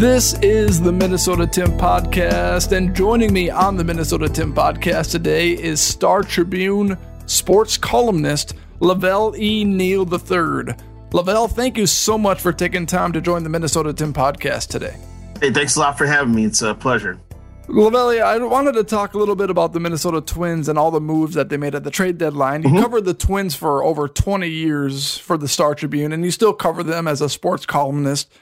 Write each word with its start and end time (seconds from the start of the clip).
This 0.00 0.32
is 0.40 0.80
the 0.80 0.92
Minnesota 0.92 1.46
Tim 1.46 1.72
Podcast, 1.72 2.74
and 2.74 2.96
joining 2.96 3.34
me 3.34 3.50
on 3.50 3.76
the 3.76 3.84
Minnesota 3.84 4.30
Tim 4.30 4.54
Podcast 4.54 5.10
today 5.10 5.50
is 5.50 5.78
Star 5.78 6.22
Tribune 6.22 6.96
sports 7.26 7.76
columnist 7.76 8.54
LaVelle 8.80 9.36
E. 9.36 9.62
Neal 9.62 10.10
III. 10.10 10.74
LaVelle, 11.12 11.48
thank 11.48 11.76
you 11.76 11.86
so 11.86 12.16
much 12.16 12.40
for 12.40 12.50
taking 12.50 12.86
time 12.86 13.12
to 13.12 13.20
join 13.20 13.42
the 13.42 13.50
Minnesota 13.50 13.92
Tim 13.92 14.14
Podcast 14.14 14.68
today. 14.68 14.96
Hey, 15.38 15.52
thanks 15.52 15.76
a 15.76 15.80
lot 15.80 15.98
for 15.98 16.06
having 16.06 16.34
me. 16.34 16.46
It's 16.46 16.62
a 16.62 16.74
pleasure. 16.74 17.20
LaVelle, 17.68 18.22
I 18.22 18.38
wanted 18.38 18.72
to 18.76 18.84
talk 18.84 19.12
a 19.12 19.18
little 19.18 19.36
bit 19.36 19.50
about 19.50 19.74
the 19.74 19.80
Minnesota 19.80 20.22
Twins 20.22 20.70
and 20.70 20.78
all 20.78 20.90
the 20.90 21.02
moves 21.02 21.34
that 21.34 21.50
they 21.50 21.58
made 21.58 21.74
at 21.74 21.84
the 21.84 21.90
trade 21.90 22.16
deadline. 22.16 22.62
You 22.62 22.70
mm-hmm. 22.70 22.80
covered 22.80 23.04
the 23.04 23.12
Twins 23.12 23.54
for 23.54 23.84
over 23.84 24.08
20 24.08 24.48
years 24.48 25.18
for 25.18 25.36
the 25.36 25.46
Star 25.46 25.74
Tribune, 25.74 26.14
and 26.14 26.24
you 26.24 26.30
still 26.30 26.54
cover 26.54 26.82
them 26.82 27.06
as 27.06 27.20
a 27.20 27.28
sports 27.28 27.66
columnist. 27.66 28.32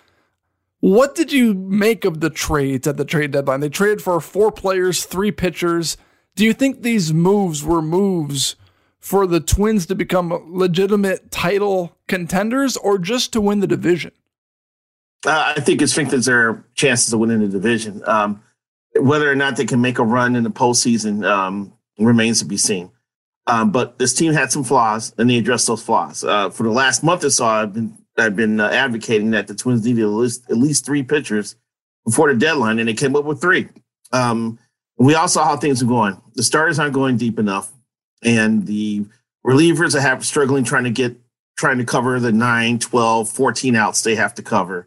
What 0.80 1.14
did 1.14 1.32
you 1.32 1.54
make 1.54 2.04
of 2.04 2.20
the 2.20 2.30
trades 2.30 2.86
at 2.86 2.96
the 2.96 3.04
trade 3.04 3.32
deadline? 3.32 3.60
They 3.60 3.68
traded 3.68 4.00
for 4.00 4.20
four 4.20 4.52
players, 4.52 5.04
three 5.04 5.32
pitchers. 5.32 5.96
Do 6.36 6.44
you 6.44 6.52
think 6.52 6.82
these 6.82 7.12
moves 7.12 7.64
were 7.64 7.82
moves 7.82 8.54
for 9.00 9.26
the 9.26 9.40
Twins 9.40 9.86
to 9.86 9.94
become 9.94 10.32
legitimate 10.46 11.30
title 11.30 11.96
contenders 12.06 12.76
or 12.76 12.98
just 12.98 13.32
to 13.32 13.40
win 13.40 13.60
the 13.60 13.66
division? 13.66 14.12
Uh, 15.26 15.54
I 15.56 15.60
think 15.60 15.82
it 15.82 15.88
strengthens 15.88 16.26
their 16.26 16.64
chances 16.74 17.12
of 17.12 17.18
winning 17.18 17.40
the 17.40 17.48
division. 17.48 18.02
Um, 18.06 18.42
whether 18.94 19.30
or 19.30 19.34
not 19.34 19.56
they 19.56 19.64
can 19.64 19.80
make 19.80 19.98
a 19.98 20.04
run 20.04 20.36
in 20.36 20.44
the 20.44 20.50
postseason 20.50 21.28
um, 21.28 21.72
remains 21.98 22.38
to 22.38 22.44
be 22.44 22.56
seen. 22.56 22.90
Um, 23.48 23.72
but 23.72 23.98
this 23.98 24.14
team 24.14 24.32
had 24.32 24.52
some 24.52 24.62
flaws, 24.62 25.14
and 25.18 25.28
they 25.28 25.38
addressed 25.38 25.66
those 25.66 25.82
flaws. 25.82 26.22
Uh, 26.22 26.50
for 26.50 26.64
the 26.64 26.70
last 26.70 27.02
month 27.02 27.24
or 27.24 27.30
so, 27.30 27.46
I've 27.46 27.72
been 27.72 27.96
I've 28.18 28.36
been 28.36 28.60
uh, 28.60 28.68
advocating 28.68 29.30
that 29.30 29.46
the 29.46 29.54
Twins 29.54 29.84
needed 29.84 30.02
at 30.02 30.08
least, 30.08 30.50
at 30.50 30.56
least 30.56 30.86
tee 30.86 31.02
pitchers 31.02 31.56
before 32.04 32.32
the 32.32 32.38
deadline, 32.38 32.78
and 32.78 32.88
they 32.88 32.94
came 32.94 33.16
up 33.16 33.24
with 33.24 33.40
three. 33.40 33.68
Um, 34.12 34.58
we 34.96 35.14
all 35.14 35.28
saw 35.28 35.44
how 35.44 35.56
things 35.56 35.82
were 35.82 35.88
going. 35.88 36.20
The 36.34 36.42
starters 36.42 36.78
aren't 36.78 36.94
going 36.94 37.16
deep 37.16 37.38
enough, 37.38 37.70
and 38.22 38.66
the 38.66 39.06
relievers 39.46 39.94
are 39.94 40.00
have 40.00 40.24
struggling 40.24 40.64
trying 40.64 40.84
to 40.84 40.90
get 40.90 41.16
trying 41.56 41.78
to 41.78 41.84
cover 41.84 42.20
the 42.20 42.30
9, 42.30 42.78
12, 42.78 43.28
14 43.28 43.74
outs 43.74 44.02
they 44.02 44.14
have 44.14 44.34
to 44.34 44.42
cover. 44.42 44.86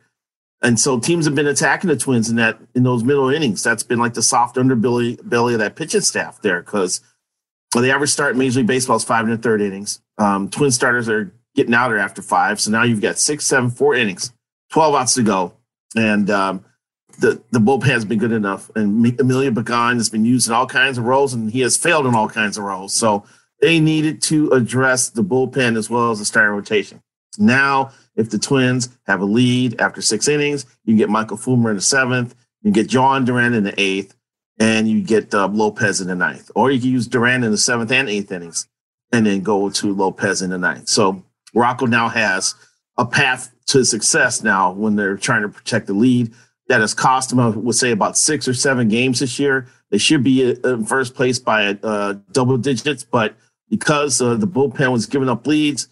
And 0.61 0.79
so 0.79 0.99
teams 0.99 1.25
have 1.25 1.35
been 1.35 1.47
attacking 1.47 1.89
the 1.89 1.97
Twins 1.97 2.29
in 2.29 2.35
that 2.37 2.59
in 2.75 2.83
those 2.83 3.03
middle 3.03 3.29
innings. 3.29 3.63
That's 3.63 3.83
been 3.83 3.99
like 3.99 4.13
the 4.13 4.21
soft 4.21 4.55
underbelly 4.55 5.19
belly 5.27 5.53
of 5.53 5.59
that 5.59 5.75
pitching 5.75 6.01
staff 6.01 6.41
there 6.41 6.61
because 6.61 7.01
well, 7.73 7.83
the 7.83 7.91
average 7.91 8.09
start 8.09 8.33
in 8.33 8.37
Major 8.37 8.59
League 8.59 8.67
Baseball 8.67 8.97
is 8.97 9.03
five 9.03 9.25
and 9.25 9.33
a 9.33 9.37
third 9.37 9.61
innings. 9.61 10.01
Um, 10.17 10.49
twin 10.49 10.71
starters 10.71 11.09
are 11.09 11.33
getting 11.55 11.73
out 11.73 11.89
there 11.89 11.99
after 11.99 12.21
five. 12.21 12.59
So 12.59 12.71
now 12.71 12.83
you've 12.83 13.01
got 13.01 13.17
six, 13.17 13.45
seven, 13.45 13.69
four 13.69 13.95
innings, 13.95 14.33
12 14.71 14.95
outs 14.95 15.13
to 15.15 15.23
go. 15.23 15.53
And 15.95 16.29
um, 16.29 16.65
the, 17.19 17.41
the 17.51 17.59
bullpen 17.59 17.85
has 17.85 18.05
been 18.05 18.19
good 18.19 18.31
enough. 18.31 18.71
And 18.75 19.19
Emilio 19.19 19.51
Pagan 19.51 19.97
has 19.97 20.09
been 20.09 20.25
used 20.25 20.47
in 20.47 20.53
all 20.53 20.67
kinds 20.67 20.97
of 20.97 21.05
roles 21.05 21.33
and 21.33 21.51
he 21.51 21.61
has 21.61 21.77
failed 21.77 22.05
in 22.05 22.15
all 22.15 22.29
kinds 22.29 22.57
of 22.57 22.63
roles. 22.63 22.93
So 22.93 23.25
they 23.59 23.79
needed 23.79 24.21
to 24.23 24.49
address 24.51 25.09
the 25.09 25.23
bullpen 25.23 25.77
as 25.77 25.89
well 25.89 26.11
as 26.11 26.19
the 26.19 26.25
starting 26.25 26.55
rotation. 26.55 27.01
Now, 27.37 27.91
if 28.15 28.29
the 28.29 28.39
Twins 28.39 28.89
have 29.07 29.21
a 29.21 29.25
lead 29.25 29.79
after 29.79 30.01
six 30.01 30.27
innings, 30.27 30.65
you 30.83 30.91
can 30.91 30.97
get 30.97 31.09
Michael 31.09 31.37
Fulmer 31.37 31.69
in 31.69 31.77
the 31.77 31.81
seventh, 31.81 32.35
you 32.61 32.71
get 32.71 32.89
Jhoan 32.89 33.25
Duran 33.25 33.53
in 33.53 33.63
the 33.63 33.79
eighth, 33.79 34.15
and 34.59 34.89
you 34.89 35.01
get 35.01 35.33
uh, 35.33 35.47
Lopez 35.47 36.01
in 36.01 36.07
the 36.07 36.15
ninth. 36.15 36.51
Or 36.55 36.71
you 36.71 36.79
can 36.79 36.89
use 36.89 37.07
Duran 37.07 37.43
in 37.43 37.51
the 37.51 37.57
seventh 37.57 37.91
and 37.91 38.09
eighth 38.09 38.31
innings 38.31 38.67
and 39.11 39.25
then 39.25 39.41
go 39.41 39.69
to 39.69 39.93
Lopez 39.93 40.41
in 40.41 40.49
the 40.49 40.57
ninth. 40.57 40.89
So 40.89 41.23
Rocco 41.53 41.85
now 41.85 42.09
has 42.09 42.55
a 42.97 43.05
path 43.05 43.53
to 43.67 43.85
success 43.85 44.43
now 44.43 44.71
when 44.71 44.95
they're 44.95 45.17
trying 45.17 45.41
to 45.41 45.49
protect 45.49 45.87
the 45.87 45.93
lead. 45.93 46.33
That 46.67 46.81
has 46.81 46.93
cost 46.93 47.29
them, 47.29 47.39
I 47.39 47.49
would 47.49 47.75
say, 47.75 47.91
about 47.91 48.17
six 48.17 48.47
or 48.47 48.53
seven 48.53 48.87
games 48.87 49.19
this 49.19 49.39
year. 49.39 49.67
They 49.89 49.97
should 49.97 50.23
be 50.23 50.51
in 50.51 50.85
first 50.85 51.15
place 51.15 51.37
by 51.37 51.77
uh, 51.83 52.15
double 52.31 52.57
digits, 52.57 53.03
but 53.03 53.35
because 53.69 54.21
uh, 54.21 54.35
the 54.35 54.47
bullpen 54.47 54.91
was 54.91 55.05
giving 55.05 55.27
up 55.27 55.45
leads, 55.45 55.89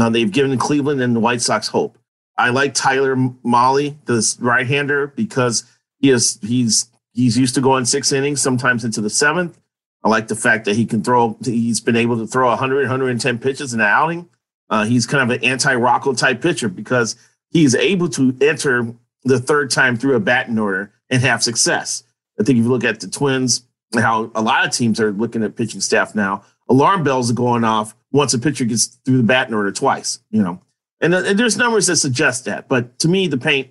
uh, 0.00 0.08
they've 0.08 0.30
given 0.30 0.56
Cleveland 0.56 1.00
and 1.00 1.16
the 1.16 1.20
White 1.20 1.40
Sox 1.40 1.68
hope. 1.68 1.98
I 2.36 2.50
like 2.50 2.74
Tyler 2.74 3.16
Mahle, 3.16 3.96
this 4.06 4.38
right-hander, 4.40 5.08
because 5.08 5.64
he 5.98 6.10
is 6.10 6.38
he's 6.42 6.90
he's 7.12 7.36
used 7.36 7.54
to 7.56 7.60
going 7.60 7.84
six 7.84 8.12
innings, 8.12 8.40
sometimes 8.40 8.84
into 8.84 9.00
the 9.00 9.10
seventh. 9.10 9.58
I 10.02 10.08
like 10.08 10.28
the 10.28 10.36
fact 10.36 10.64
that 10.64 10.76
he 10.76 10.86
can 10.86 11.02
throw. 11.02 11.36
He's 11.44 11.80
been 11.80 11.96
able 11.96 12.18
to 12.18 12.26
throw 12.26 12.48
100, 12.48 12.82
110 12.82 13.38
pitches 13.38 13.74
in 13.74 13.80
an 13.80 13.86
outing. 13.86 14.28
Uh, 14.70 14.84
he's 14.84 15.06
kind 15.06 15.30
of 15.30 15.36
an 15.36 15.44
anti-Rocco 15.44 16.14
type 16.14 16.40
pitcher 16.40 16.68
because 16.68 17.16
he's 17.50 17.74
able 17.74 18.08
to 18.08 18.34
enter 18.40 18.94
the 19.24 19.40
third 19.40 19.70
time 19.70 19.96
through 19.96 20.14
a 20.14 20.20
batting 20.20 20.58
order 20.58 20.92
and 21.10 21.20
have 21.22 21.42
success. 21.42 22.04
I 22.38 22.44
think 22.44 22.58
if 22.58 22.64
you 22.64 22.70
look 22.70 22.84
at 22.84 23.00
the 23.00 23.08
Twins, 23.08 23.66
how 23.94 24.30
a 24.34 24.40
lot 24.40 24.64
of 24.64 24.72
teams 24.72 25.00
are 25.00 25.10
looking 25.10 25.42
at 25.42 25.56
pitching 25.56 25.80
staff 25.80 26.14
now, 26.14 26.44
alarm 26.68 27.02
bells 27.02 27.30
are 27.30 27.34
going 27.34 27.64
off 27.64 27.94
once 28.12 28.32
a 28.32 28.38
pitcher 28.38 28.64
gets 28.64 28.86
through 28.86 29.18
the 29.18 29.22
batting 29.24 29.54
order 29.54 29.72
twice, 29.72 30.20
you 30.30 30.42
know. 30.42 30.60
And, 31.00 31.14
and 31.14 31.38
there's 31.38 31.56
numbers 31.56 31.86
that 31.88 31.96
suggest 31.96 32.44
that. 32.44 32.68
But 32.68 32.98
to 33.00 33.08
me, 33.08 33.26
the 33.26 33.38
paint 33.38 33.70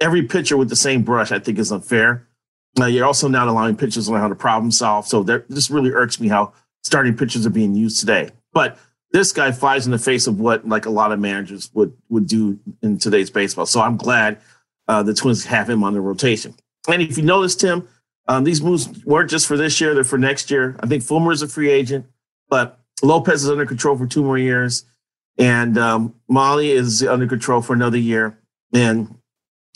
every 0.00 0.22
pitcher 0.24 0.56
with 0.56 0.68
the 0.68 0.76
same 0.76 1.02
brush, 1.02 1.32
I 1.32 1.38
think, 1.38 1.58
is 1.58 1.72
unfair. 1.72 2.28
Uh, 2.78 2.86
you're 2.86 3.06
also 3.06 3.28
not 3.28 3.48
allowing 3.48 3.76
pitchers 3.76 4.06
to 4.06 4.12
learn 4.12 4.20
how 4.20 4.28
to 4.28 4.34
problem 4.34 4.70
solve. 4.70 5.06
So 5.06 5.22
that 5.24 5.48
this 5.48 5.70
really 5.70 5.90
irks 5.90 6.20
me 6.20 6.28
how 6.28 6.52
starting 6.82 7.16
pitchers 7.16 7.46
are 7.46 7.50
being 7.50 7.74
used 7.74 8.00
today. 8.00 8.30
But 8.52 8.78
this 9.14 9.30
guy 9.30 9.52
flies 9.52 9.86
in 9.86 9.92
the 9.92 9.98
face 9.98 10.26
of 10.26 10.40
what 10.40 10.66
like 10.66 10.86
a 10.86 10.90
lot 10.90 11.12
of 11.12 11.20
managers 11.20 11.70
would 11.72 11.96
would 12.08 12.26
do 12.26 12.58
in 12.82 12.98
today's 12.98 13.30
baseball. 13.30 13.64
So 13.64 13.80
I'm 13.80 13.96
glad 13.96 14.38
uh, 14.88 15.04
the 15.04 15.14
Twins 15.14 15.44
have 15.44 15.70
him 15.70 15.84
on 15.84 15.94
the 15.94 16.00
rotation. 16.00 16.52
And 16.88 17.00
if 17.00 17.16
you 17.16 17.22
notice, 17.22 17.54
Tim, 17.54 17.86
um, 18.26 18.42
these 18.42 18.60
moves 18.60 19.04
weren't 19.04 19.30
just 19.30 19.46
for 19.46 19.56
this 19.56 19.80
year; 19.80 19.94
they're 19.94 20.02
for 20.02 20.18
next 20.18 20.50
year. 20.50 20.74
I 20.80 20.86
think 20.88 21.04
Fulmer 21.04 21.30
is 21.30 21.42
a 21.42 21.48
free 21.48 21.70
agent, 21.70 22.06
but 22.48 22.80
Lopez 23.04 23.44
is 23.44 23.50
under 23.50 23.64
control 23.64 23.96
for 23.96 24.04
two 24.04 24.24
more 24.24 24.36
years, 24.36 24.84
and 25.38 25.78
um, 25.78 26.16
Mahle 26.28 26.64
is 26.64 27.04
under 27.04 27.28
control 27.28 27.62
for 27.62 27.72
another 27.72 27.98
year. 27.98 28.36
And 28.72 29.16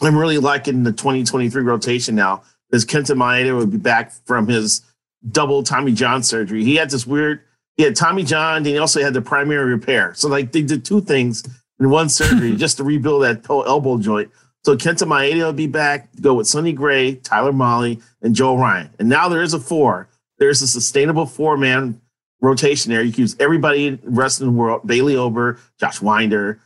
I'm 0.03 0.19
really 0.19 0.39
liking 0.39 0.83
the 0.83 0.91
2023 0.91 1.63
rotation 1.63 2.17
now 2.17 2.43
because 2.69 2.85
Kenta 2.85 3.17
Maeda 3.17 3.57
would 3.57 3.71
be 3.71 3.79
back 3.79 4.11
from 4.27 4.49
his 4.49 4.83
double 5.31 5.63
Tommy 5.63 5.93
John 5.93 6.25
surgery. 6.25 6.65
He 6.65 6.75
had 6.75 6.91
this 6.91 7.07
weird 7.07 7.43
he 7.79 7.85
had 7.85 7.95
Tommy 7.95 8.25
John, 8.25 8.59
and 8.59 8.67
he 8.67 8.77
also 8.77 9.01
had 9.01 9.15
the 9.15 9.23
primary 9.23 9.73
repair. 9.73 10.13
So 10.15 10.29
like 10.29 10.51
they 10.53 10.63
did 10.63 10.85
two 10.85 11.01
things 11.01 11.45
in 11.79 11.89
one 11.89 12.09
surgery 12.09 12.57
just 12.57 12.77
to 12.77 12.85
rebuild 12.85 13.23
that 13.23 13.47
whole 13.47 13.65
elbow 13.65 13.99
joint. 13.99 14.31
So 14.65 14.77
Kenta 14.77 15.07
Maeda 15.07 15.45
will 15.45 15.53
be 15.53 15.69
back. 15.69 16.09
Go 16.21 16.35
with 16.35 16.49
Sonny 16.49 16.73
Gray, 16.73 17.15
Tyler 17.15 17.53
Mahle, 17.53 18.03
and 18.21 18.35
Joe 18.35 18.57
Ryan. 18.57 18.91
And 18.99 19.09
now 19.09 19.29
there 19.29 19.43
is 19.43 19.55
a 19.55 19.61
four. 19.61 20.09
There's 20.39 20.61
a 20.61 20.67
sustainable 20.67 21.25
four 21.25 21.57
man 21.57 22.01
rotation 22.41 22.91
there. 22.91 23.03
You 23.03 23.13
can 23.13 23.23
use 23.23 23.37
everybody 23.39 23.87
in 23.87 24.01
the 24.03 24.11
rest 24.11 24.41
of 24.41 24.47
the 24.47 24.53
world: 24.53 24.85
Bailey 24.85 25.15
Ober, 25.15 25.61
Josh 25.79 26.03
Winder, 26.03 26.61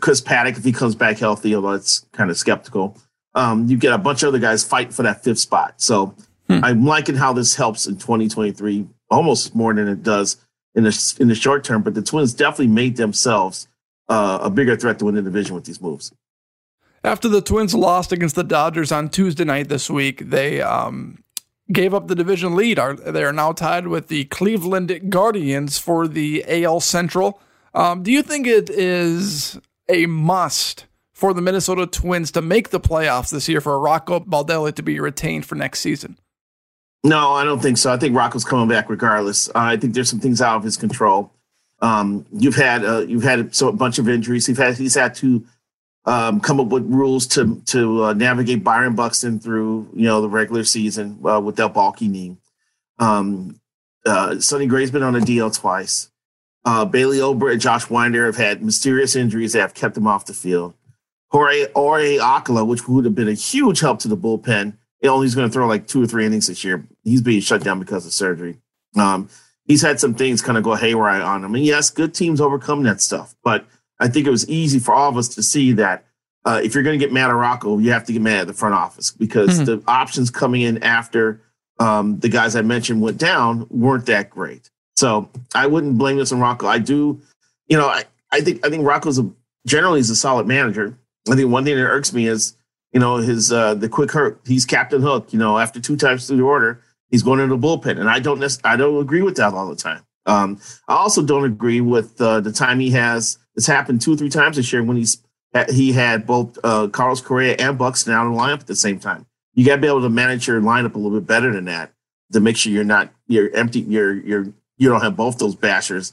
Chris 0.00 0.22
Paddack 0.22 0.56
if 0.56 0.64
he 0.64 0.72
comes 0.72 0.94
back 0.94 1.18
healthy. 1.18 1.54
Although 1.54 1.72
it's 1.72 2.06
kind 2.12 2.30
of 2.30 2.38
skeptical. 2.38 2.96
Um, 3.34 3.66
you 3.66 3.76
get 3.76 3.92
a 3.92 3.98
bunch 3.98 4.22
of 4.22 4.28
other 4.28 4.38
guys 4.38 4.64
fight 4.64 4.94
for 4.94 5.02
that 5.02 5.22
fifth 5.22 5.40
spot. 5.40 5.74
So 5.82 6.14
hmm. 6.48 6.60
I'm 6.62 6.86
liking 6.86 7.16
how 7.16 7.34
this 7.34 7.56
helps 7.56 7.86
in 7.86 7.96
2023 7.96 8.86
almost 9.10 9.54
more 9.54 9.74
than 9.74 9.88
it 9.88 10.02
does 10.02 10.38
in 10.74 10.84
the 10.84 11.16
in 11.20 11.28
the 11.28 11.34
short 11.34 11.64
term, 11.64 11.82
but 11.82 11.94
the 11.94 12.02
Twins 12.02 12.34
definitely 12.34 12.68
made 12.68 12.96
themselves 12.96 13.68
uh, 14.08 14.38
a 14.42 14.50
bigger 14.50 14.76
threat 14.76 14.98
to 14.98 15.06
win 15.06 15.14
the 15.14 15.22
division 15.22 15.54
with 15.54 15.64
these 15.64 15.80
moves. 15.80 16.12
After 17.02 17.28
the 17.28 17.42
Twins 17.42 17.74
lost 17.74 18.12
against 18.12 18.34
the 18.34 18.44
Dodgers 18.44 18.90
on 18.90 19.10
Tuesday 19.10 19.44
night 19.44 19.68
this 19.68 19.90
week, 19.90 20.30
they 20.30 20.62
um, 20.62 21.22
gave 21.70 21.92
up 21.92 22.08
the 22.08 22.14
division 22.14 22.56
lead. 22.56 22.78
Are 22.78 22.94
they 22.94 23.24
are 23.24 23.32
now 23.32 23.52
tied 23.52 23.86
with 23.86 24.08
the 24.08 24.24
Cleveland 24.26 25.10
Guardians 25.10 25.78
for 25.78 26.08
the 26.08 26.44
AL 26.48 26.80
Central? 26.80 27.40
Um, 27.74 28.02
do 28.02 28.10
you 28.10 28.22
think 28.22 28.46
it 28.46 28.70
is 28.70 29.60
a 29.88 30.06
must 30.06 30.86
for 31.12 31.34
the 31.34 31.42
Minnesota 31.42 31.86
Twins 31.86 32.30
to 32.32 32.42
make 32.42 32.70
the 32.70 32.80
playoffs 32.80 33.30
this 33.30 33.48
year 33.48 33.60
for 33.60 33.78
Rocco 33.78 34.20
Baldelli 34.20 34.74
to 34.74 34.82
be 34.82 34.98
retained 34.98 35.46
for 35.46 35.54
next 35.54 35.80
season? 35.80 36.18
No, 37.04 37.32
I 37.32 37.44
don't 37.44 37.60
think 37.60 37.76
so. 37.76 37.92
I 37.92 37.98
think 37.98 38.16
Rocco's 38.16 38.44
coming 38.44 38.66
back 38.66 38.88
regardless. 38.88 39.48
Uh, 39.50 39.52
I 39.56 39.76
think 39.76 39.92
there's 39.92 40.08
some 40.08 40.20
things 40.20 40.40
out 40.40 40.56
of 40.56 40.62
his 40.62 40.78
control. 40.78 41.30
Um, 41.80 42.24
you've 42.32 42.56
had 42.56 42.82
uh, 42.82 43.00
you've 43.00 43.22
had 43.22 43.54
so 43.54 43.68
a 43.68 43.72
bunch 43.72 43.98
of 43.98 44.08
injuries. 44.08 44.46
He's 44.46 44.56
had 44.56 44.78
he's 44.78 44.94
had 44.94 45.14
to 45.16 45.44
um, 46.06 46.40
come 46.40 46.60
up 46.60 46.68
with 46.68 46.84
rules 46.84 47.26
to 47.28 47.60
to 47.66 48.04
uh, 48.04 48.12
navigate 48.14 48.64
Byron 48.64 48.94
Buxton 48.94 49.38
through 49.38 49.88
you 49.92 50.04
know 50.04 50.22
the 50.22 50.30
regular 50.30 50.64
season 50.64 51.18
uh, 51.24 51.40
with 51.40 51.56
that 51.56 51.74
bulky 51.74 52.08
knee. 52.08 52.38
Um, 52.98 53.60
uh, 54.06 54.40
Sonny 54.40 54.66
Gray's 54.66 54.90
been 54.90 55.02
on 55.02 55.14
a 55.14 55.20
DL 55.20 55.54
twice. 55.54 56.10
Uh, 56.64 56.86
Bailey 56.86 57.20
Ober 57.20 57.50
and 57.50 57.60
Josh 57.60 57.90
Winder 57.90 58.24
have 58.24 58.36
had 58.36 58.62
mysterious 58.62 59.14
injuries 59.14 59.52
that 59.52 59.60
have 59.60 59.74
kept 59.74 59.94
them 59.94 60.06
off 60.06 60.24
the 60.24 60.32
field. 60.32 60.72
Jorge 61.28 61.66
Ore 61.74 62.00
Alcala, 62.00 62.64
which 62.64 62.88
would 62.88 63.04
have 63.04 63.14
been 63.14 63.28
a 63.28 63.34
huge 63.34 63.80
help 63.80 63.98
to 64.00 64.08
the 64.08 64.16
bullpen, 64.16 64.78
he 65.00 65.08
only's 65.08 65.34
going 65.34 65.48
to 65.48 65.52
throw 65.52 65.66
like 65.66 65.86
two 65.86 66.02
or 66.02 66.06
three 66.06 66.26
innings 66.26 66.46
this 66.46 66.64
year. 66.64 66.86
He's 67.02 67.22
being 67.22 67.40
shut 67.40 67.62
down 67.62 67.78
because 67.78 68.06
of 68.06 68.12
surgery. 68.12 68.58
Um, 68.96 69.28
he's 69.64 69.82
had 69.82 70.00
some 70.00 70.14
things 70.14 70.42
kind 70.42 70.58
of 70.58 70.64
go 70.64 70.74
haywire 70.74 71.22
on 71.22 71.44
him. 71.44 71.54
And 71.54 71.64
yes, 71.64 71.90
good 71.90 72.14
teams 72.14 72.40
overcome 72.40 72.82
that 72.84 73.00
stuff. 73.00 73.34
But 73.42 73.66
I 74.00 74.08
think 74.08 74.26
it 74.26 74.30
was 74.30 74.48
easy 74.48 74.78
for 74.78 74.94
all 74.94 75.08
of 75.08 75.16
us 75.16 75.28
to 75.28 75.42
see 75.42 75.72
that 75.72 76.04
uh, 76.44 76.60
if 76.62 76.74
you're 76.74 76.82
going 76.82 76.98
to 76.98 77.04
get 77.04 77.12
mad 77.12 77.30
at 77.30 77.36
Rocco, 77.36 77.78
you 77.78 77.92
have 77.92 78.04
to 78.04 78.12
get 78.12 78.22
mad 78.22 78.42
at 78.42 78.46
the 78.46 78.52
front 78.52 78.74
office 78.74 79.10
because 79.10 79.60
mm-hmm. 79.60 79.64
the 79.64 79.82
options 79.86 80.30
coming 80.30 80.62
in 80.62 80.82
after 80.82 81.40
um, 81.78 82.18
the 82.20 82.28
guys 82.28 82.54
I 82.54 82.62
mentioned 82.62 83.00
went 83.00 83.18
down 83.18 83.66
weren't 83.70 84.06
that 84.06 84.30
great. 84.30 84.70
So 84.96 85.28
I 85.54 85.66
wouldn't 85.66 85.98
blame 85.98 86.18
this 86.18 86.32
on 86.32 86.40
Rocco. 86.40 86.66
I 86.66 86.78
do, 86.78 87.20
you 87.66 87.76
know, 87.76 87.88
I, 87.88 88.04
I 88.30 88.40
think 88.40 88.64
I 88.64 88.70
think 88.70 88.86
Rocco's 88.86 89.18
a, 89.18 89.30
generally 89.66 90.00
is 90.00 90.10
a 90.10 90.16
solid 90.16 90.46
manager. 90.46 90.98
I 91.30 91.34
think 91.34 91.50
one 91.50 91.64
thing 91.64 91.76
that 91.76 91.82
irks 91.82 92.12
me 92.12 92.26
is, 92.26 92.56
you 92.94 93.00
know, 93.00 93.16
his 93.16 93.52
uh, 93.52 93.74
the 93.74 93.88
quick 93.88 94.12
hurt. 94.12 94.40
He's 94.46 94.64
Captain 94.64 95.02
Hook. 95.02 95.32
You 95.32 95.38
know, 95.38 95.58
after 95.58 95.80
two 95.80 95.96
times 95.96 96.26
through 96.26 96.36
the 96.36 96.44
order, 96.44 96.80
he's 97.10 97.24
going 97.24 97.40
into 97.40 97.56
the 97.56 97.60
bullpen, 97.60 97.98
and 97.98 98.08
I 98.08 98.20
don't 98.20 98.42
I 98.64 98.76
don't 98.76 99.02
agree 99.02 99.20
with 99.20 99.36
that 99.36 99.52
all 99.52 99.68
the 99.68 99.76
time. 99.76 100.06
Um, 100.26 100.60
I 100.88 100.94
also 100.94 101.22
don't 101.22 101.44
agree 101.44 101.80
with 101.80 102.18
uh, 102.20 102.40
the 102.40 102.52
time 102.52 102.78
he 102.78 102.90
has. 102.92 103.38
It's 103.56 103.66
happened 103.66 104.00
two 104.00 104.14
or 104.14 104.16
three 104.16 104.30
times 104.30 104.56
this 104.56 104.72
year 104.72 104.82
when 104.82 104.96
he's 104.96 105.20
he 105.70 105.92
had 105.92 106.26
both 106.26 106.56
uh, 106.64 106.86
Carlos 106.88 107.20
Correa 107.20 107.56
and 107.58 107.76
Buxton 107.76 108.12
out 108.12 108.26
in 108.26 108.32
the 108.32 108.38
lineup 108.38 108.60
at 108.60 108.66
the 108.68 108.76
same 108.76 108.98
time. 109.00 109.26
You 109.54 109.64
got 109.64 109.76
to 109.76 109.80
be 109.80 109.88
able 109.88 110.02
to 110.02 110.08
manage 110.08 110.46
your 110.46 110.60
lineup 110.60 110.94
a 110.94 110.98
little 110.98 111.18
bit 111.18 111.26
better 111.26 111.52
than 111.52 111.66
that 111.66 111.92
to 112.32 112.40
make 112.40 112.56
sure 112.56 112.72
you're 112.72 112.84
not 112.84 113.12
you're 113.26 113.54
empty 113.54 113.80
you're 113.80 114.14
you're 114.14 114.46
you 114.76 114.88
don't 114.88 115.00
have 115.00 115.16
both 115.16 115.38
those 115.38 115.56
bashers 115.56 116.12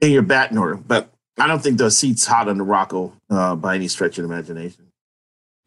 in 0.00 0.12
your 0.12 0.22
batting 0.22 0.58
order. 0.58 0.76
But 0.76 1.12
I 1.38 1.48
don't 1.48 1.60
think 1.60 1.78
the 1.78 1.90
seat's 1.90 2.26
hot 2.26 2.46
the 2.46 2.54
Rocco 2.54 3.12
uh, 3.28 3.56
by 3.56 3.74
any 3.74 3.88
stretch 3.88 4.18
of 4.18 4.24
imagination. 4.24 4.89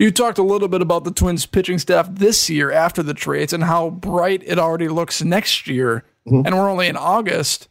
You 0.03 0.11
talked 0.11 0.37
a 0.37 0.43
little 0.43 0.67
bit 0.67 0.81
about 0.81 1.05
the 1.05 1.13
Twins 1.13 1.45
pitching 1.45 1.79
staff 1.79 2.09
this 2.11 2.49
year 2.49 2.73
after 2.73 3.01
the 3.01 3.13
trades 3.13 3.53
and 3.53 3.63
how 3.63 3.89
bright 3.89 4.43
it 4.45 4.59
already 4.59 4.89
looks 4.89 5.23
next 5.23 5.65
year. 5.65 6.03
Mm-hmm. 6.27 6.45
And 6.45 6.57
we're 6.57 6.69
only 6.69 6.87
in 6.87 6.97
August. 6.97 7.69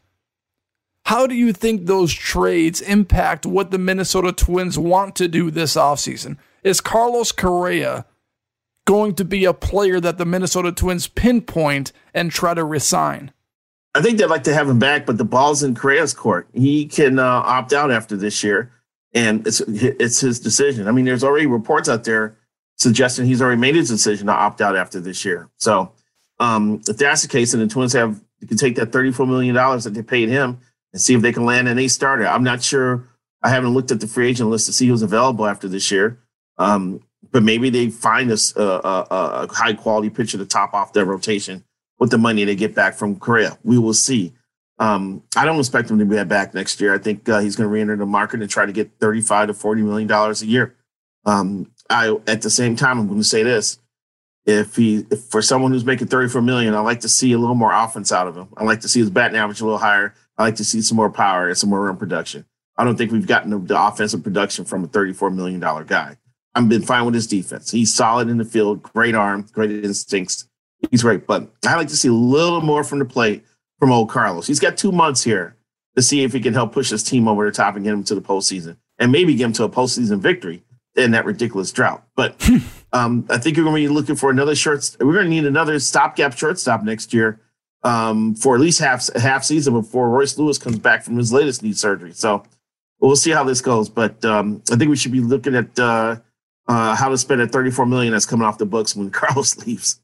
How 1.05 1.27
do 1.27 1.35
you 1.35 1.53
think 1.53 1.85
those 1.85 2.11
trades 2.11 2.81
impact 2.81 3.45
what 3.45 3.71
the 3.71 3.77
Minnesota 3.77 4.33
Twins 4.33 4.79
want 4.79 5.15
to 5.17 5.29
do 5.29 5.51
this 5.51 5.75
offseason? 5.75 6.39
Is 6.63 6.81
Carlos 6.81 7.33
Correa 7.33 8.07
going 8.87 9.15
to 9.17 9.27
be 9.27 9.45
a 9.45 9.53
player 9.53 10.01
that 10.01 10.17
the 10.17 10.25
Minnesota 10.25 10.73
Twins 10.73 11.09
pinpoint 11.09 11.93
and 12.15 12.33
try 12.33 12.55
to 12.55 12.65
resign? 12.65 13.35
I 13.95 14.01
think 14.01 14.17
they'd 14.17 14.25
like 14.25 14.45
to 14.45 14.55
have 14.55 14.71
him 14.71 14.79
back, 14.79 15.05
but 15.05 15.19
the 15.19 15.25
ball's 15.27 15.63
in 15.63 15.75
Correa's 15.75 16.15
court. 16.15 16.49
He 16.55 16.87
can 16.87 17.19
uh, 17.19 17.25
opt 17.27 17.75
out 17.75 17.91
after 17.91 18.17
this 18.17 18.43
year, 18.43 18.73
and 19.15 19.47
it's 19.47 19.61
it's 19.61 20.21
his 20.21 20.41
decision. 20.41 20.89
I 20.89 20.93
mean, 20.93 21.05
there's 21.05 21.25
already 21.25 21.47
reports 21.47 21.89
out 21.89 22.05
there 22.05 22.37
suggesting 22.79 23.27
he's 23.27 23.43
already 23.43 23.61
made 23.61 23.75
his 23.75 23.89
decision 23.89 24.27
to 24.27 24.33
opt 24.33 24.61
out 24.61 24.77
after 24.77 25.01
this 25.01 25.25
year. 25.25 25.49
So, 25.59 25.93
um, 26.41 26.81
if 26.89 26.97
that's 26.97 27.23
the 27.23 27.29
case, 27.29 27.55
and 27.55 27.63
the 27.63 27.67
Twins 27.67 27.93
have 27.93 28.21
you 28.41 28.49
can 28.49 28.57
take 28.57 28.77
that 28.77 28.93
thirty-four 28.93 29.27
million 29.27 29.55
dollars 29.55 29.85
that 29.85 29.95
they 29.95 30.03
paid 30.03 30.29
him 30.29 30.59
and 30.93 31.01
see 31.01 31.15
if 31.15 31.23
they 31.23 31.33
can 31.33 31.45
land 31.45 31.69
an 31.69 31.79
A 31.79 31.89
starter. 31.89 32.27
I'm 32.27 32.45
not 32.45 32.63
sure. 32.63 33.09
I 33.43 33.51
haven't 33.51 33.75
looked 33.75 33.91
at 33.91 34.01
the 34.01 34.07
free 34.07 34.29
agent 34.29 34.51
list 34.51 34.67
to 34.67 34.73
see 34.73 34.87
who's 34.87 35.03
available 35.03 35.47
after 35.47 35.69
this 35.69 35.91
year. 35.91 36.19
Um, 36.59 37.01
but 37.31 37.43
maybe 37.43 37.71
they 37.71 37.91
find 37.91 38.31
a, 38.31 38.39
a, 38.57 39.07
a 39.11 39.53
high 39.53 39.73
quality 39.73 40.11
pitcher 40.11 40.39
to 40.39 40.47
top 40.47 40.75
off 40.75 40.93
their 40.93 41.05
rotation 41.05 41.65
with 41.99 42.11
the 42.11 42.19
money 42.19 42.45
they 42.45 42.55
get 42.55 42.75
back 42.75 42.95
from 42.95 43.19
Correa. 43.19 43.59
We 43.65 43.79
will 43.79 43.95
see. 43.95 44.35
Um, 44.79 45.23
I 45.37 45.45
don't 45.45 45.59
expect 45.59 45.91
him 45.91 45.99
to 45.99 46.05
be 46.05 46.23
back 46.25 46.55
next 46.55 46.81
year. 46.81 46.95
I 46.95 46.99
think 46.99 47.29
uh, 47.29 47.41
he's 47.41 47.57
going 47.57 47.69
to 47.69 47.73
re-enter 47.73 47.97
the 47.97 48.07
market 48.07 48.41
and 48.41 48.51
try 48.51 48.67
to 48.67 48.73
get 48.73 48.91
35 48.99 49.49
to 49.49 49.55
40 49.55 49.83
million 49.83 50.09
dollars 50.09 50.43
a 50.43 50.47
year. 50.47 50.75
Um, 51.25 51.71
I 51.89 52.17
at 52.27 52.43
the 52.43 52.51
same 52.51 52.75
time, 52.75 52.99
I'm 52.99 53.07
going 53.07 53.21
to 53.21 53.25
say 53.25 53.43
this: 53.43 53.79
if 54.47 54.77
he, 54.77 55.07
if 55.11 55.25
for 55.25 55.43
someone 55.43 55.73
who's 55.73 55.85
making 55.85 56.09
34 56.09 56.43
million, 56.43 56.75
I 56.75 56.81
like 56.81 57.01
to 57.01 57.09
see 57.09 57.33
a 57.33 57.39
little 57.39 57.55
more 57.55 57.73
offense 57.73 58.11
out 58.11 58.27
of 58.27 58.37
him. 58.37 58.49
I 58.57 58.65
like 58.65 58.81
to 58.81 58.89
see 58.89 59.01
his 59.01 59.11
batting 59.11 59.37
average 59.37 59.61
a 59.61 59.65
little 59.65 59.79
higher. 59.79 60.15
I 60.37 60.45
like 60.45 60.57
to 60.57 60.65
see 60.65 60.81
some 60.81 60.97
more 60.97 61.11
power 61.11 61.49
and 61.49 61.57
some 61.57 61.71
more 61.71 61.85
run 61.85 61.97
production. 61.97 62.45
I 62.77 62.85
don't 62.85 62.97
think 62.97 63.13
we've 63.13 63.27
gotten 63.27 63.51
the, 63.51 63.59
the 63.59 63.81
offensive 63.81 64.25
production 64.25 64.65
from 64.65 64.85
a 64.85 64.89
34 64.89 65.31
million 65.31 65.61
dollar 65.61 65.85
guy. 65.85 66.17
I've 66.55 66.69
been 66.69 66.83
fine 66.83 67.05
with 67.05 67.15
his 67.15 67.27
defense. 67.27 67.71
He's 67.71 67.95
solid 67.95 68.29
in 68.29 68.39
the 68.39 68.45
field, 68.45 68.83
great 68.83 69.15
arm, 69.15 69.47
great 69.53 69.71
instincts. 69.71 70.49
He's 70.91 71.03
great, 71.03 71.27
but 71.27 71.49
I 71.65 71.77
like 71.77 71.89
to 71.89 71.97
see 71.97 72.09
a 72.09 72.13
little 72.13 72.61
more 72.61 72.83
from 72.83 72.99
the 72.99 73.05
plate 73.05 73.45
from 73.83 73.91
old 73.91 74.09
Carlos. 74.09 74.47
He's 74.47 74.61
got 74.61 74.77
two 74.77 74.93
months 74.93 75.25
here 75.25 75.57
to 75.97 76.03
see 76.03 76.23
if 76.23 76.33
he 76.33 76.39
can 76.39 76.55
help 76.55 76.73
push 76.73 76.91
his 76.91 77.03
team 77.03 77.27
over 77.27 77.45
the 77.45 77.51
top 77.51 77.75
and 77.75 77.85
get 77.85 77.93
him 77.93 78.05
to 78.05 78.15
the 78.15 78.21
postseason, 78.21 78.77
and 79.01 79.11
maybe 79.11 79.35
get 79.35 79.47
him 79.47 79.53
to 79.55 79.65
a 79.65 79.69
postseason 79.69 80.21
victory 80.21 80.63
in 80.95 81.11
that 81.11 81.25
ridiculous 81.25 81.73
drought. 81.73 82.05
But 82.15 82.49
um, 82.93 83.27
I 83.29 83.39
think 83.39 83.57
you're 83.57 83.65
going 83.65 83.83
to 83.83 83.89
be 83.89 83.93
looking 83.93 84.15
for 84.15 84.31
another 84.31 84.55
short. 84.55 84.89
We're 85.01 85.15
going 85.15 85.25
to 85.25 85.31
need 85.31 85.47
another 85.47 85.81
stopgap 85.81 86.39
shortstop 86.39 86.85
next 86.85 87.13
year 87.13 87.41
um, 87.83 88.37
for 88.37 88.55
at 88.55 88.61
least 88.61 88.79
half 88.79 89.13
half 89.17 89.43
season 89.43 89.73
before 89.73 90.09
Royce 90.11 90.39
Lewis 90.39 90.59
comes 90.59 90.79
back 90.79 91.03
from 91.03 91.17
his 91.17 91.33
latest 91.33 91.65
knee 91.65 91.73
surgery. 91.73 92.13
So 92.13 92.45
we'll 93.01 93.17
see 93.17 93.33
how 93.33 93.43
this 93.43 93.61
goes. 93.61 93.89
But 93.89 94.25
um, 94.25 94.63
I 94.71 94.77
think 94.77 94.91
we 94.91 94.97
should 94.97 95.11
be 95.11 95.19
looking 95.19 95.57
at 95.57 95.77
uh, 95.77 96.19
uh, 96.69 96.95
how 96.95 97.09
to 97.09 97.19
spend 97.19 97.41
that 97.41 97.51
34 97.51 97.87
million 97.87 98.13
that's 98.13 98.27
coming 98.27 98.47
off 98.47 98.59
the 98.59 98.65
books 98.65 98.95
when 98.95 99.11
Carlos 99.11 99.57
leaves. 99.67 100.01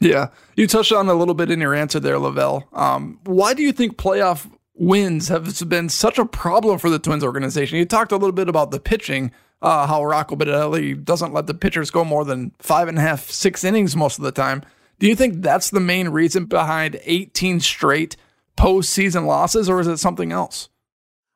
Yeah, 0.00 0.28
you 0.56 0.66
touched 0.66 0.92
on 0.92 1.08
a 1.08 1.14
little 1.14 1.34
bit 1.34 1.50
in 1.50 1.60
your 1.60 1.74
answer 1.74 2.00
there, 2.00 2.18
LaVelle. 2.18 2.64
Um, 2.72 3.20
why 3.24 3.54
do 3.54 3.62
you 3.62 3.72
think 3.72 3.96
playoff 3.96 4.50
wins 4.74 5.28
have 5.28 5.68
been 5.68 5.88
such 5.88 6.18
a 6.18 6.24
problem 6.24 6.78
for 6.78 6.90
the 6.90 6.98
Twins 6.98 7.24
organization? 7.24 7.78
You 7.78 7.84
talked 7.86 8.12
a 8.12 8.16
little 8.16 8.32
bit 8.32 8.48
about 8.48 8.70
the 8.70 8.80
pitching, 8.80 9.30
uh, 9.62 9.86
how 9.86 10.04
Rocco 10.04 10.36
Baldelli 10.36 11.02
doesn't 11.02 11.32
let 11.32 11.46
the 11.46 11.54
pitchers 11.54 11.90
go 11.90 12.04
more 12.04 12.24
than 12.24 12.52
five 12.58 12.88
and 12.88 12.98
a 12.98 13.00
half, 13.00 13.30
six 13.30 13.64
innings 13.64 13.96
most 13.96 14.18
of 14.18 14.24
the 14.24 14.32
time. 14.32 14.62
Do 14.98 15.08
you 15.08 15.16
think 15.16 15.42
that's 15.42 15.70
the 15.70 15.80
main 15.80 16.08
reason 16.10 16.44
behind 16.46 17.00
18 17.04 17.60
straight 17.60 18.16
postseason 18.56 19.26
losses, 19.26 19.68
or 19.68 19.80
is 19.80 19.86
it 19.86 19.98
something 19.98 20.32
else? 20.32 20.68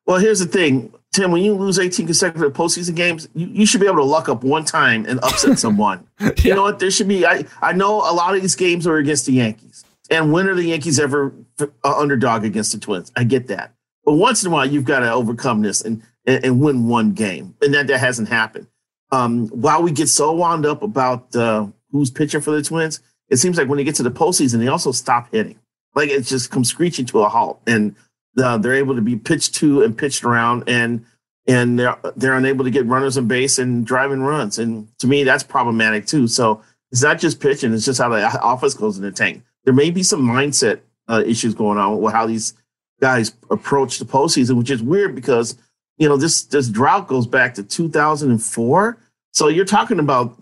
Well, 0.05 0.19
here's 0.19 0.39
the 0.39 0.45
thing, 0.45 0.93
Tim. 1.11 1.31
When 1.31 1.43
you 1.43 1.53
lose 1.53 1.79
18 1.79 2.05
consecutive 2.05 2.53
postseason 2.53 2.95
games, 2.95 3.27
you, 3.33 3.47
you 3.47 3.65
should 3.65 3.81
be 3.81 3.87
able 3.87 3.97
to 3.97 4.03
luck 4.03 4.29
up 4.29 4.43
one 4.43 4.65
time 4.65 5.05
and 5.05 5.19
upset 5.21 5.57
someone. 5.65 6.07
yeah. 6.19 6.31
You 6.37 6.55
know 6.55 6.63
what? 6.63 6.79
There 6.79 6.91
should 6.91 7.07
be. 7.07 7.25
I 7.25 7.45
I 7.61 7.73
know 7.73 7.95
a 7.97 8.13
lot 8.13 8.35
of 8.35 8.41
these 8.41 8.55
games 8.55 8.85
are 8.85 8.97
against 8.97 9.25
the 9.25 9.33
Yankees, 9.33 9.83
and 10.09 10.31
when 10.31 10.47
are 10.47 10.55
the 10.55 10.63
Yankees 10.65 10.99
ever 10.99 11.33
uh, 11.59 11.67
underdog 11.83 12.45
against 12.45 12.71
the 12.71 12.79
Twins? 12.79 13.11
I 13.15 13.23
get 13.23 13.47
that, 13.47 13.73
but 14.05 14.13
once 14.13 14.43
in 14.43 14.51
a 14.51 14.53
while 14.53 14.65
you've 14.65 14.85
got 14.85 14.99
to 14.99 15.11
overcome 15.11 15.61
this 15.61 15.81
and, 15.81 16.03
and, 16.25 16.45
and 16.45 16.59
win 16.61 16.87
one 16.87 17.13
game, 17.13 17.55
and 17.61 17.73
that 17.73 17.87
that 17.87 17.99
hasn't 17.99 18.29
happened. 18.29 18.67
Um, 19.11 19.47
while 19.47 19.81
we 19.81 19.91
get 19.91 20.07
so 20.07 20.31
wound 20.33 20.65
up 20.67 20.83
about 20.83 21.35
uh, 21.35 21.65
who's 21.91 22.11
pitching 22.11 22.41
for 22.41 22.51
the 22.51 22.61
Twins, 22.61 23.01
it 23.29 23.37
seems 23.37 23.57
like 23.57 23.67
when 23.67 23.77
they 23.77 23.83
get 23.83 23.95
to 23.95 24.03
the 24.03 24.11
postseason, 24.11 24.59
they 24.59 24.67
also 24.67 24.91
stop 24.91 25.31
hitting. 25.31 25.57
Like 25.95 26.09
it 26.09 26.21
just 26.21 26.51
comes 26.51 26.69
screeching 26.69 27.07
to 27.07 27.21
a 27.21 27.29
halt, 27.29 27.61
and 27.65 27.95
uh, 28.37 28.57
they're 28.57 28.75
able 28.75 28.95
to 28.95 29.01
be 29.01 29.15
pitched 29.15 29.55
to 29.55 29.81
and 29.81 29.97
pitched 29.97 30.23
around, 30.23 30.63
and 30.67 31.05
and 31.47 31.79
they're 31.79 31.97
they're 32.15 32.37
unable 32.37 32.63
to 32.63 32.71
get 32.71 32.85
runners 32.85 33.17
on 33.17 33.27
base 33.27 33.57
and 33.57 33.85
driving 33.85 34.21
runs. 34.21 34.59
And 34.59 34.87
to 34.99 35.07
me, 35.07 35.23
that's 35.23 35.43
problematic 35.43 36.05
too. 36.05 36.27
So 36.27 36.61
it's 36.91 37.03
not 37.03 37.19
just 37.19 37.39
pitching; 37.39 37.73
it's 37.73 37.85
just 37.85 37.99
how 37.99 38.09
the 38.09 38.39
offense 38.43 38.73
goes 38.73 38.97
in 38.97 39.03
the 39.03 39.11
tank. 39.11 39.43
There 39.65 39.73
may 39.73 39.91
be 39.91 40.03
some 40.03 40.21
mindset 40.21 40.81
uh, 41.07 41.23
issues 41.25 41.55
going 41.55 41.77
on 41.77 42.01
with 42.01 42.13
how 42.13 42.25
these 42.27 42.53
guys 43.01 43.33
approach 43.49 43.99
the 43.99 44.05
postseason, 44.05 44.57
which 44.57 44.69
is 44.69 44.83
weird 44.83 45.15
because 45.15 45.57
you 45.97 46.07
know 46.07 46.17
this 46.17 46.43
this 46.43 46.69
drought 46.69 47.07
goes 47.07 47.27
back 47.27 47.55
to 47.55 47.63
2004. 47.63 48.97
So 49.33 49.47
you're 49.47 49.65
talking 49.65 49.99
about 49.99 50.37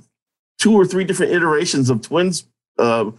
two 0.60 0.74
or 0.74 0.86
three 0.86 1.04
different 1.04 1.34
iterations 1.34 1.90
of 1.90 2.02
Twins 2.02 2.46
uh, 2.78 3.12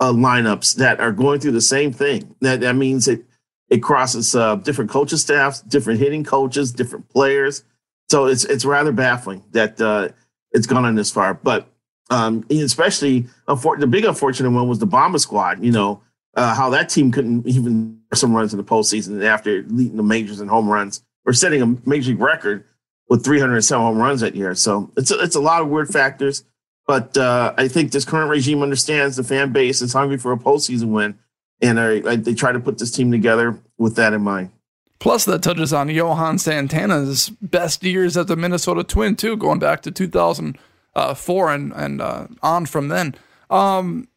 uh, 0.00 0.12
lineups 0.12 0.76
that 0.76 1.00
are 1.00 1.12
going 1.12 1.40
through 1.40 1.52
the 1.52 1.60
same 1.60 1.92
thing. 1.92 2.34
That 2.40 2.60
that 2.60 2.74
means 2.74 3.08
it 3.08 3.24
it 3.68 3.82
crosses 3.82 4.34
uh, 4.34 4.56
different 4.56 4.90
coaching 4.90 5.18
staffs, 5.18 5.60
different 5.62 6.00
hitting 6.00 6.24
coaches, 6.24 6.72
different 6.72 7.08
players. 7.08 7.64
So 8.08 8.26
it's 8.26 8.44
it's 8.44 8.64
rather 8.64 8.92
baffling 8.92 9.42
that 9.52 9.80
uh, 9.80 10.08
it's 10.52 10.66
gone 10.66 10.84
on 10.84 10.94
this 10.94 11.10
far. 11.10 11.34
But 11.34 11.68
um, 12.10 12.44
especially 12.50 13.26
the 13.46 13.88
big 13.88 14.04
unfortunate 14.04 14.50
one 14.50 14.68
was 14.68 14.78
the 14.78 14.86
Bomber 14.86 15.18
Squad. 15.18 15.64
You 15.64 15.72
know 15.72 16.02
uh, 16.36 16.54
how 16.54 16.70
that 16.70 16.88
team 16.88 17.10
couldn't 17.10 17.46
even 17.46 18.00
some 18.14 18.34
runs 18.34 18.52
in 18.52 18.58
the 18.58 18.64
postseason 18.64 19.24
after 19.24 19.64
leading 19.68 19.96
the 19.96 20.02
majors 20.02 20.40
in 20.40 20.48
home 20.48 20.68
runs 20.68 21.02
or 21.24 21.32
setting 21.32 21.62
a 21.62 21.88
major 21.88 22.10
league 22.10 22.20
record 22.20 22.64
with 23.08 23.24
307 23.24 23.84
home 23.84 23.98
runs 23.98 24.20
that 24.20 24.36
year. 24.36 24.54
So 24.54 24.90
it's 24.96 25.10
a, 25.10 25.18
it's 25.20 25.36
a 25.36 25.40
lot 25.40 25.62
of 25.62 25.68
weird 25.68 25.88
factors. 25.88 26.44
But 26.86 27.16
uh, 27.16 27.52
I 27.56 27.66
think 27.66 27.90
this 27.90 28.04
current 28.04 28.30
regime 28.30 28.62
understands 28.62 29.16
the 29.16 29.24
fan 29.24 29.52
base 29.52 29.82
is 29.82 29.92
hungry 29.92 30.18
for 30.18 30.32
a 30.32 30.36
postseason 30.36 30.88
win, 30.88 31.18
and 31.60 31.80
I, 31.80 32.02
I, 32.06 32.16
they 32.16 32.34
try 32.34 32.52
to 32.52 32.60
put 32.60 32.78
this 32.78 32.90
team 32.90 33.10
together 33.10 33.58
with 33.78 33.96
that 33.96 34.12
in 34.12 34.22
mind. 34.22 34.50
Plus, 34.98 35.24
that 35.26 35.42
touches 35.42 35.72
on 35.72 35.88
Johan 35.90 36.38
Santana's 36.38 37.28
best 37.28 37.82
years 37.82 38.16
as 38.16 38.30
a 38.30 38.36
Minnesota 38.36 38.82
Twin 38.82 39.14
too, 39.16 39.36
going 39.36 39.58
back 39.58 39.82
to 39.82 39.90
2004 39.90 41.52
and 41.52 41.72
and 41.72 42.00
uh, 42.00 42.26
on 42.42 42.66
from 42.66 42.88
then. 42.88 43.14
Um, 43.50 44.08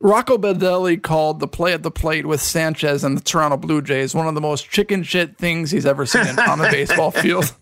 Rocco 0.00 0.36
Baldelli 0.36 1.00
called 1.00 1.38
the 1.38 1.46
play 1.46 1.72
at 1.72 1.84
the 1.84 1.90
plate 1.90 2.26
with 2.26 2.40
Sanchez 2.40 3.04
and 3.04 3.16
the 3.16 3.20
Toronto 3.20 3.56
Blue 3.56 3.80
Jays 3.80 4.16
one 4.16 4.26
of 4.26 4.34
the 4.34 4.40
most 4.40 4.68
chicken 4.68 5.04
shit 5.04 5.38
things 5.38 5.70
he's 5.70 5.86
ever 5.86 6.06
seen 6.06 6.38
on 6.40 6.60
a 6.60 6.68
baseball 6.70 7.10
field. 7.12 7.54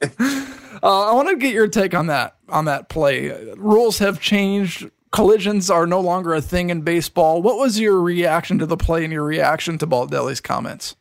Uh, 0.83 1.11
I 1.11 1.13
want 1.13 1.29
to 1.29 1.37
get 1.37 1.53
your 1.53 1.69
take 1.69 1.93
on 1.95 2.07
that 2.07 2.37
on 2.49 2.65
that 2.65 2.89
play. 2.89 3.31
Rules 3.57 3.99
have 3.99 4.21
changed. 4.21 4.91
Collisions 5.13 5.71
are 5.71 5.87
no 5.87 6.01
longer 6.01 6.35
a 6.35 6.41
thing 6.41 6.71
in 6.71 6.83
baseball. 6.83 7.43
What 7.43 7.59
was 7.59 7.81
your 7.81 8.01
reaction 8.01 8.59
to 8.61 8.67
the 8.67 8.77
play 8.77 9.03
and 9.03 9.13
your 9.13 9.25
reaction 9.25 9.77
to 9.79 9.87
Baldelli's 9.87 10.41
comments? 10.41 10.95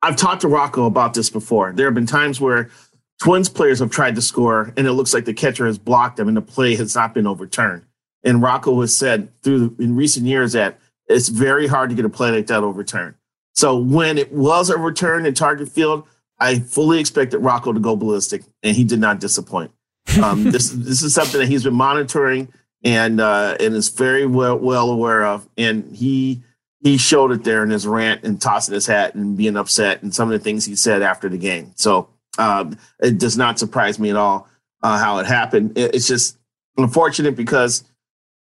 I've 0.00 0.16
talked 0.16 0.42
to 0.42 0.48
Rocco 0.48 0.86
about 0.86 1.14
this 1.14 1.28
before. 1.28 1.72
There 1.72 1.86
have 1.86 1.94
been 1.94 2.06
times 2.06 2.40
where 2.40 2.70
Twins 3.20 3.48
players 3.48 3.80
have 3.80 3.90
tried 3.90 4.14
to 4.14 4.22
score, 4.22 4.72
and 4.76 4.86
it 4.86 4.92
looks 4.92 5.12
like 5.12 5.26
the 5.26 5.34
catcher 5.34 5.66
has 5.66 5.78
blocked 5.78 6.16
them, 6.16 6.28
and 6.28 6.36
the 6.36 6.42
play 6.42 6.76
has 6.76 6.94
not 6.94 7.12
been 7.12 7.26
overturned. 7.26 7.84
And 8.24 8.40
Rocco 8.40 8.80
has 8.80 8.96
said 8.96 9.28
through 9.42 9.76
in 9.78 9.96
recent 9.96 10.26
years 10.26 10.52
that 10.52 10.78
it's 11.06 11.28
very 11.28 11.66
hard 11.66 11.90
to 11.90 11.96
get 11.96 12.04
a 12.04 12.10
play 12.10 12.30
like 12.30 12.46
that 12.46 12.62
overturned. 12.62 13.14
So 13.54 13.76
when 13.76 14.18
it 14.18 14.32
was 14.32 14.70
overturned 14.70 15.26
in 15.26 15.34
target 15.34 15.68
field, 15.68 16.06
I 16.38 16.58
fully 16.58 17.00
expected 17.00 17.38
Rocco 17.38 17.72
to 17.72 17.80
go 17.80 17.96
ballistic, 17.96 18.42
and 18.62 18.76
he 18.76 18.84
did 18.84 18.98
not 18.98 19.20
disappoint. 19.20 19.72
Um, 20.22 20.44
this 20.44 20.70
this 20.74 21.02
is 21.02 21.14
something 21.14 21.40
that 21.40 21.48
he's 21.48 21.64
been 21.64 21.74
monitoring 21.74 22.52
and 22.86 23.20
uh, 23.20 23.56
and 23.58 23.74
is 23.74 23.88
very 23.88 24.26
well 24.26 24.56
well 24.56 24.90
aware 24.90 25.26
of, 25.26 25.46
and 25.58 25.94
he 25.94 26.42
he 26.82 26.96
showed 26.96 27.32
it 27.32 27.42
there 27.42 27.64
in 27.64 27.70
his 27.70 27.84
rant 27.84 28.22
and 28.22 28.40
tossing 28.40 28.74
his 28.74 28.86
hat 28.86 29.16
and 29.16 29.36
being 29.36 29.56
upset 29.56 30.02
and 30.02 30.14
some 30.14 30.30
of 30.30 30.38
the 30.38 30.42
things 30.42 30.64
he 30.64 30.76
said 30.76 31.02
after 31.02 31.28
the 31.28 31.36
game. 31.36 31.72
So 31.74 32.08
um, 32.38 32.78
it 33.00 33.18
does 33.18 33.36
not 33.36 33.58
surprise 33.58 33.98
me 33.98 34.10
at 34.10 34.16
all 34.16 34.48
uh, 34.84 34.98
how 34.98 35.18
it 35.18 35.26
happened. 35.26 35.76
It, 35.76 35.96
it's 35.96 36.06
just 36.06 36.38
unfortunate 36.76 37.34
because 37.34 37.82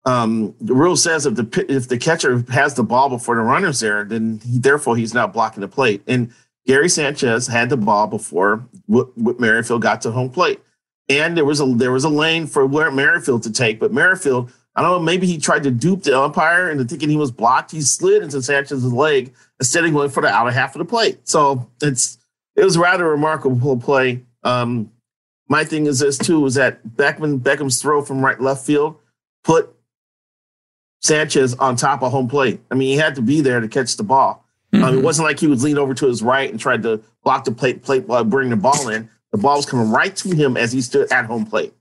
um, 0.05 0.55
the 0.61 0.75
rule 0.75 0.97
says 0.97 1.25
if 1.25 1.37
the 1.37 1.65
if 1.67 1.89
the 1.89 1.97
catcher 1.97 2.45
has 2.51 2.75
the 2.75 2.85
ball 2.85 3.09
before 3.09 3.37
the 3.37 3.41
runner's 3.41 3.81
there, 3.81 4.05
then 4.05 4.43
he, 4.45 4.59
therefore 4.59 4.95
he's 4.95 5.15
not 5.15 5.33
blocking 5.33 5.63
the 5.63 5.69
plate. 5.69 6.03
And 6.07 6.35
Gary 6.67 6.91
Sanchez 6.91 7.47
had 7.47 7.71
the 7.71 7.79
ball 7.79 8.09
before 8.09 8.69
Whit 8.89 9.41
Merrifield 9.41 9.81
got 9.81 10.03
to 10.03 10.11
home 10.11 10.29
plate, 10.29 10.61
and 11.09 11.37
there 11.37 11.45
was 11.45 11.61
a 11.61 11.67
there 11.67 11.93
was 11.93 12.05
a 12.05 12.09
lane 12.09 12.47
for 12.47 12.67
where 12.67 12.91
Merrifield 12.91 13.43
to 13.45 13.53
take, 13.53 13.79
but 13.79 13.93
Merrifield, 13.93 14.53
I 14.75 14.83
don't 14.83 14.91
know, 14.91 15.01
maybe 15.01 15.27
he 15.27 15.39
tried 15.39 15.63
to 15.65 15.71
dupe 15.71 16.05
the 16.05 16.19
umpire 16.19 16.71
into 16.71 16.85
thinking 16.85 17.11
he 17.11 17.17
was 17.17 17.31
blocked. 17.31 17.71
He 17.71 17.81
slid 17.81 18.23
into 18.23 18.43
Sanchez's 18.43 18.93
leg 18.93 19.33
instead 19.61 19.85
of 19.85 19.93
going 19.93 20.11
for 20.11 20.23
the 20.23 20.29
outer 20.29 20.51
half 20.51 20.75
of 20.75 20.79
the 20.79 20.85
plate. 20.85 21.29
So 21.29 21.71
it's 21.83 22.19
it 22.57 22.65
was 22.65 22.79
rather 22.79 23.09
remarkable 23.09 23.77
play. 23.79 24.25
Um, 24.43 24.91
my 25.49 25.65
thing 25.65 25.87
is 25.87 25.99
this 25.99 26.19
too: 26.19 26.45
is 26.47 26.55
that 26.55 26.97
Beckman 26.97 27.39
Beckham's 27.39 27.81
throw 27.81 28.03
from 28.03 28.25
right 28.25 28.41
left 28.41 28.65
field 28.65 28.97
put 29.43 29.75
Sanchez 31.01 31.55
on 31.55 31.77
top 31.77 32.03
of 32.03 32.11
home 32.11 32.29
plate. 32.29 32.61
I 32.71 32.75
mean, 32.75 32.89
he 32.89 32.97
had 32.97 33.15
to 33.17 33.23
be 33.23 33.43
there 33.43 33.61
to 33.61 33.69
catch 33.69 33.97
the 33.97 34.03
ball. 34.03 34.45
Mm-hmm. 34.73 34.85
Um, 34.85 34.99
it 34.99 35.05
wasn't 35.05 35.29
like 35.29 35.39
he 35.39 35.47
was 35.47 35.63
lean 35.63 35.79
over 35.79 35.95
to 35.95 36.07
his 36.07 36.23
right 36.23 36.51
and 36.51 36.59
tried 36.59 36.83
to 36.83 37.03
block 37.23 37.45
the 37.45 37.53
plate, 37.53 37.83
plate 37.83 38.09
while 38.09 38.25
bring 38.25 38.51
the 38.51 38.57
ball 38.57 38.89
in. 38.89 39.11
The 39.35 39.39
ball 39.39 39.57
was 39.57 39.67
coming 39.67 39.91
right 39.91 40.15
to 40.15 40.31
him 40.31 40.57
as 40.57 40.71
he 40.71 40.81
stood 40.81 41.11
at 41.11 41.25
home 41.25 41.45
plate. 41.45 41.75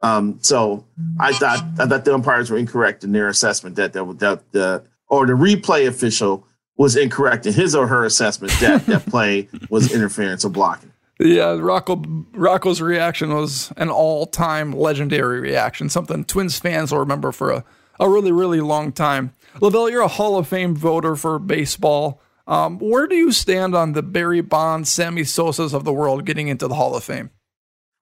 Um, 0.00 0.38
so 0.42 0.84
I 1.18 1.32
thought 1.32 1.58
I 1.80 1.86
thought 1.86 2.04
the 2.04 2.14
umpires 2.14 2.50
were 2.50 2.56
incorrect 2.56 3.02
in 3.02 3.10
their 3.10 3.26
assessment 3.26 3.74
that 3.74 3.92
that, 3.94 4.18
that 4.20 4.52
the 4.52 4.84
or 5.08 5.26
the 5.26 5.32
replay 5.32 5.88
official 5.88 6.46
was 6.76 6.94
incorrect 6.94 7.46
in 7.46 7.52
his 7.52 7.74
or 7.74 7.88
her 7.88 8.04
assessment 8.04 8.52
that 8.60 8.86
that 8.86 9.06
play 9.10 9.48
was 9.70 9.92
interference 9.92 10.44
or 10.44 10.50
blocking. 10.50 10.92
Yeah, 11.18 11.56
Rocco 11.58 12.00
Rocco's 12.32 12.80
reaction 12.80 13.34
was 13.34 13.72
an 13.76 13.90
all-time 13.90 14.70
legendary 14.70 15.40
reaction, 15.40 15.88
something 15.88 16.22
Twins 16.22 16.60
fans 16.60 16.92
will 16.92 17.00
remember 17.00 17.32
for 17.32 17.50
a 17.50 17.64
a 17.98 18.08
really, 18.08 18.30
really 18.30 18.60
long 18.60 18.92
time. 18.92 19.32
LaVelle, 19.60 19.90
you're 19.90 20.02
a 20.02 20.08
Hall 20.08 20.38
of 20.38 20.46
Fame 20.46 20.76
voter 20.76 21.16
for 21.16 21.40
baseball. 21.40 22.22
Um, 22.50 22.78
where 22.78 23.06
do 23.06 23.14
you 23.14 23.32
stand 23.32 23.74
on 23.74 23.92
the 23.92 24.02
Barry 24.02 24.42
Bonds, 24.42 24.90
Sammy 24.90 25.24
Sosa's 25.24 25.72
of 25.72 25.84
the 25.84 25.92
world 25.92 26.26
getting 26.26 26.48
into 26.48 26.68
the 26.68 26.74
Hall 26.74 26.94
of 26.94 27.04
Fame? 27.04 27.30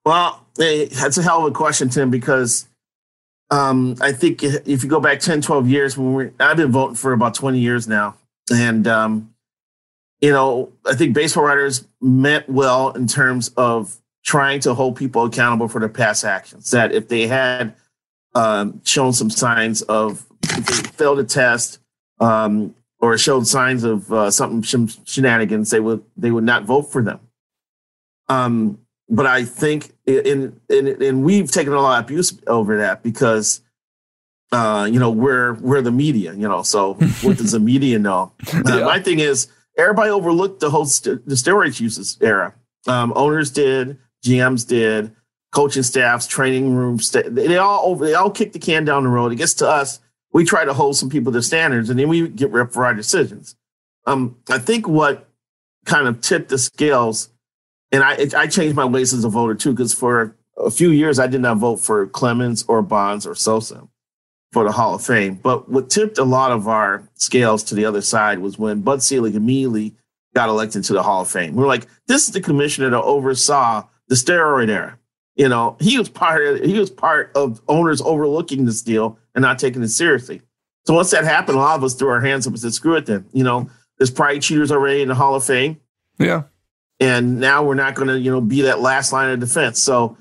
Well, 0.05 0.45
hey, 0.57 0.87
that's 0.87 1.19
a 1.19 1.23
hell 1.23 1.47
of 1.47 1.52
a 1.52 1.55
question, 1.55 1.90
Tim, 1.90 2.11
because 2.11 2.67
um, 3.50 3.95
I 4.00 4.12
think 4.12 4.43
if 4.43 4.83
you 4.83 4.88
go 4.88 5.00
back 5.00 5.21
10, 5.21 5.43
12 5.43 5.69
years, 5.69 5.97
when 5.97 6.14
we 6.14 6.31
I've 6.40 6.57
been 6.57 6.73
voting 6.73 6.97
for 6.97 7.12
about 7.12 7.35
20 7.35 7.59
years 7.59 7.87
now. 7.87 8.17
And, 8.50 8.88
um, 8.88 9.35
you 10.21 10.31
know, 10.31 10.73
I 10.85 10.95
think 10.95 11.14
baseball 11.14 11.45
writers 11.45 11.87
meant 12.00 12.49
well 12.49 12.90
in 12.90 13.07
terms 13.07 13.50
of 13.57 13.99
trying 14.25 14.61
to 14.61 14.75
hold 14.75 14.97
people 14.97 15.25
accountable 15.25 15.69
for 15.69 15.78
their 15.78 15.88
past 15.88 16.25
actions. 16.25 16.71
That 16.73 16.90
if 16.93 17.07
they 17.09 17.28
had– 17.28 17.75
um, 18.35 18.81
shown 18.85 19.12
some 19.12 19.31
signs 19.31 19.83
of 19.83 20.26
failed 20.95 21.19
a 21.19 21.25
test 21.25 21.81
um, 22.21 22.75
or 23.00 23.17
showed 23.17 23.47
signs 23.47 23.85
of 23.85 24.12
uh, 24.12 24.31
something 24.31 24.62
shenanigans, 25.05 25.71
they 25.71 25.81
would 25.81 26.02
they 26.17 26.31
would 26.31 26.45
not 26.45 26.64
vote 26.64 26.83
for 26.83 27.02
them. 27.02 27.21
Um, 28.28 28.78
but 29.09 29.26
I 29.26 29.45
think 29.45 29.93
in, 30.07 30.61
in 30.69 31.02
and 31.02 31.25
we've 31.25 31.50
taken 31.50 31.73
a 31.73 31.81
lot 31.81 32.00
of 32.00 32.05
abuse 32.05 32.38
over 32.47 32.78
that 32.78 33.02
because 33.02 33.62
uh, 34.52 34.88
you 34.90 34.99
know 34.99 35.11
we're 35.11 35.55
we're 35.55 35.83
the 35.83 35.93
media, 35.93 36.33
you 36.35 36.49
know. 36.49 36.62
So 36.62 36.95
what 37.23 37.38
does 37.38 37.52
the 37.52 37.61
media 37.61 37.99
know? 37.99 38.33
Uh, 38.52 38.62
yeah. 38.67 38.85
My 38.85 39.00
thing 39.00 39.21
is 39.21 39.49
everybody 39.76 40.11
overlooked 40.11 40.61
the 40.61 40.71
whole 40.71 40.85
st- 40.85 41.26
the 41.26 41.35
steroids 41.35 41.81
uses 41.81 42.19
era. 42.21 42.55
Um, 42.87 43.12
owners 43.17 43.50
did, 43.50 43.99
GMs 44.25 44.67
did, 44.67 45.14
coaching 45.52 45.83
staffs, 45.83 46.26
training 46.26 46.75
rooms, 46.75 47.11
they 47.11 47.57
all 47.57 47.87
over, 47.87 48.07
they 48.07 48.14
all 48.14 48.31
kick 48.31 48.52
the 48.52 48.59
can 48.59 48.85
down 48.85 49.05
the 49.05 49.09
road. 49.09 49.33
It 49.33 49.37
gets 49.37 49.55
to 49.55 49.69
us. 49.69 50.00
We 50.32 50.44
try 50.44 50.64
to 50.64 50.75
hold 50.75 50.97
some 50.97 51.11
people 51.11 51.32
to 51.32 51.42
standards, 51.42 51.90
and 51.90 51.99
then 51.99 52.08
we 52.08 52.28
get 52.28 52.50
ripped 52.50 52.75
for 52.75 52.85
our 52.85 52.94
decisions. 52.94 53.56
Um, 54.06 54.37
I 54.49 54.58
think 54.58 54.87
what 54.87 55.28
kind 55.85 56.06
of 56.06 56.20
tipped 56.20 56.50
the 56.50 56.58
scales, 56.58 57.30
and 57.92 58.02
I 58.02 58.28
I 58.37 58.47
changed 58.47 58.76
my 58.76 58.85
ways 58.85 59.12
as 59.12 59.25
a 59.25 59.28
voter 59.28 59.54
too, 59.54 59.73
because 59.73 59.94
for 59.94 60.37
a 60.56 60.70
few 60.70 60.90
years 60.90 61.18
I 61.18 61.26
did 61.26 61.40
not 61.40 61.58
vote 61.58 61.76
for 61.76 62.06
Clemens 62.06 62.64
or 62.68 62.82
Bonds 62.82 63.26
or 63.26 63.35
Sosa 63.35 63.88
for 64.52 64.64
the 64.64 64.73
Hall 64.73 64.94
of 64.94 65.04
Fame. 65.04 65.35
But 65.35 65.68
what 65.68 65.90
tipped 65.90 66.18
a 66.18 66.25
lot 66.25 66.52
of 66.52 66.68
our 66.68 67.08
scales 67.14 67.62
to 67.64 67.75
the 67.75 67.85
other 67.85 68.00
side 68.00 68.38
was 68.38 68.58
when 68.58 68.80
Bud 68.80 69.02
Selig 69.02 69.35
immediately 69.35 69.94
got 70.35 70.49
elected 70.49 70.85
to 70.85 70.92
the 70.92 71.02
Hall 71.02 71.23
of 71.23 71.28
Fame. 71.28 71.54
We 71.54 71.62
we're 71.62 71.68
like, 71.68 71.87
this 72.06 72.26
is 72.26 72.32
the 72.32 72.40
commissioner 72.40 72.90
that 72.90 73.02
oversaw 73.02 73.87
the 74.08 74.14
steroid 74.14 74.68
era. 74.68 74.99
You 75.37 75.49
know, 75.49 75.76
he 75.80 75.99
was 75.99 76.08
part 76.08 76.44
of, 76.44 76.61
he 76.61 76.78
was 76.78 76.90
part 76.90 77.30
of 77.35 77.61
owners 77.68 78.00
overlooking 78.00 78.64
this 78.64 78.82
deal 78.82 79.18
and 79.38 79.45
not 79.45 79.57
taking 79.61 79.85
it 79.85 79.88
seriously. 79.88 80.42
So 80.85 80.95
once 80.95 81.12
that 81.12 81.23
happened, 81.23 81.59
a 81.59 81.61
lot 81.61 81.76
of 81.76 81.85
us 81.85 81.95
threw 81.95 82.09
our 82.09 82.21
hands 82.21 82.45
up 82.45 82.54
and 82.54 82.61
said, 82.61 82.75
"Screw 82.75 82.97
it." 82.97 83.07
Then 83.07 83.25
you 83.33 83.45
know, 83.45 83.71
there's 83.99 84.11
probably 84.11 84.40
cheaters 84.40 84.73
already 84.73 85.00
in 85.00 85.07
the 85.07 85.14
Hall 85.14 85.37
of 85.37 85.45
Fame. 85.45 85.80
Yeah. 86.18 86.42
And 86.99 87.38
now 87.38 87.62
we're 87.62 87.76
not 87.76 87.95
going 87.95 88.09
to 88.09 88.18
you 88.18 88.33
know 88.33 88.40
be 88.40 88.62
that 88.62 88.80
last 88.80 89.12
line 89.12 89.30
of 89.30 89.38
defense. 89.38 89.80
So 89.80 90.16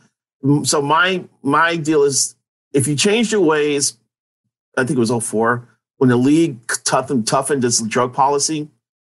so 0.64 0.84
my 0.84 1.24
my 1.42 1.78
deal 1.78 2.04
is 2.04 2.36
if 2.74 2.88
you 2.88 2.96
change 2.96 3.32
your 3.32 3.42
ways, 3.42 3.98
I 4.78 4.84
think 4.84 4.98
it 4.98 5.00
was 5.00 5.10
04, 5.10 5.68
when 5.98 6.12
the 6.12 6.18
league 6.18 6.60
toughened 6.84 7.26
toughened 7.26 7.66
its 7.66 7.82
drug 7.82 8.14
policy, 8.14 8.70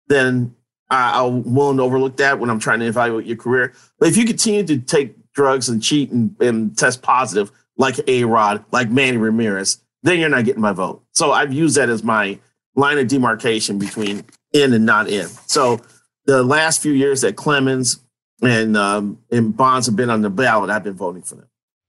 then 0.08 0.56
I, 0.90 1.22
I'm 1.24 1.54
willing 1.54 1.76
to 1.76 1.84
overlook 1.84 2.16
that 2.16 2.40
when 2.40 2.50
I'm 2.50 2.58
trying 2.58 2.80
to 2.80 2.86
evaluate 2.86 3.26
your 3.26 3.36
career. 3.36 3.72
But 4.00 4.08
if 4.08 4.16
you 4.16 4.24
continue 4.24 4.64
to 4.64 4.78
take 4.78 5.14
drugs 5.32 5.68
and 5.68 5.80
cheat 5.80 6.10
and, 6.10 6.34
and 6.40 6.76
test 6.76 7.02
positive 7.02 7.52
like 7.76 8.00
A 8.08 8.24
Rod, 8.24 8.64
like 8.72 8.90
Manny 8.90 9.16
Ramirez, 9.16 9.78
then 10.02 10.18
you're 10.18 10.28
not 10.28 10.44
getting 10.44 10.60
my 10.60 10.72
vote. 10.72 11.02
So 11.12 11.32
I've 11.32 11.52
used 11.52 11.76
that 11.76 11.88
as 11.88 12.02
my 12.02 12.38
line 12.74 12.98
of 12.98 13.08
demarcation 13.08 13.78
between 13.78 14.24
in 14.52 14.72
and 14.72 14.86
not 14.86 15.08
in. 15.08 15.26
So 15.46 15.80
the 16.26 16.42
last 16.42 16.82
few 16.82 16.92
years 16.92 17.20
that 17.22 17.36
Clemens 17.36 18.00
and 18.42 18.76
um, 18.76 19.18
and 19.30 19.56
Bonds 19.56 19.86
have 19.86 19.96
been 19.96 20.10
on 20.10 20.22
the 20.22 20.30
ballot, 20.30 20.70
I've 20.70 20.84
been 20.84 20.94
voting 20.94 21.22
for 21.22 21.36
them. 21.36 21.48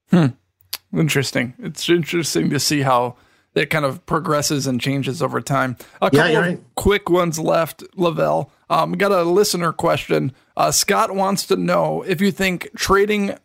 Hmm. 0.10 1.00
Interesting. 1.00 1.53
It's 1.58 1.89
interesting 1.89 2.51
to 2.51 2.60
see 2.60 2.82
how 2.82 3.15
that 3.53 3.70
kind 3.70 3.86
of 3.86 4.05
progresses 4.05 4.67
and 4.67 4.79
changes 4.79 5.22
over 5.22 5.41
time. 5.41 5.77
A 6.01 6.10
couple 6.12 6.29
yeah, 6.29 6.39
right. 6.39 6.53
of 6.58 6.75
quick 6.75 7.10
ones 7.10 7.39
left, 7.39 7.84
LaVelle. 7.96 8.51
Um, 8.70 8.91
we 8.91 8.98
got 8.98 9.12
a 9.12 9.24
listener 9.24 9.72
question. 9.72 10.34
Uh, 10.55 10.72
Scott 10.72 11.15
wants 11.15 11.46
to 11.48 11.55
know 11.55 12.03
if 12.03 12.22
you 12.22 12.32
think 12.32 12.70
trading 12.75 13.36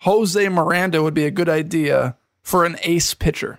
Jose 0.00 0.48
Miranda 0.48 1.02
would 1.02 1.14
be 1.14 1.26
a 1.26 1.30
good 1.30 1.48
idea 1.48 2.16
for 2.42 2.64
an 2.64 2.76
ace 2.82 3.14
pitcher. 3.14 3.58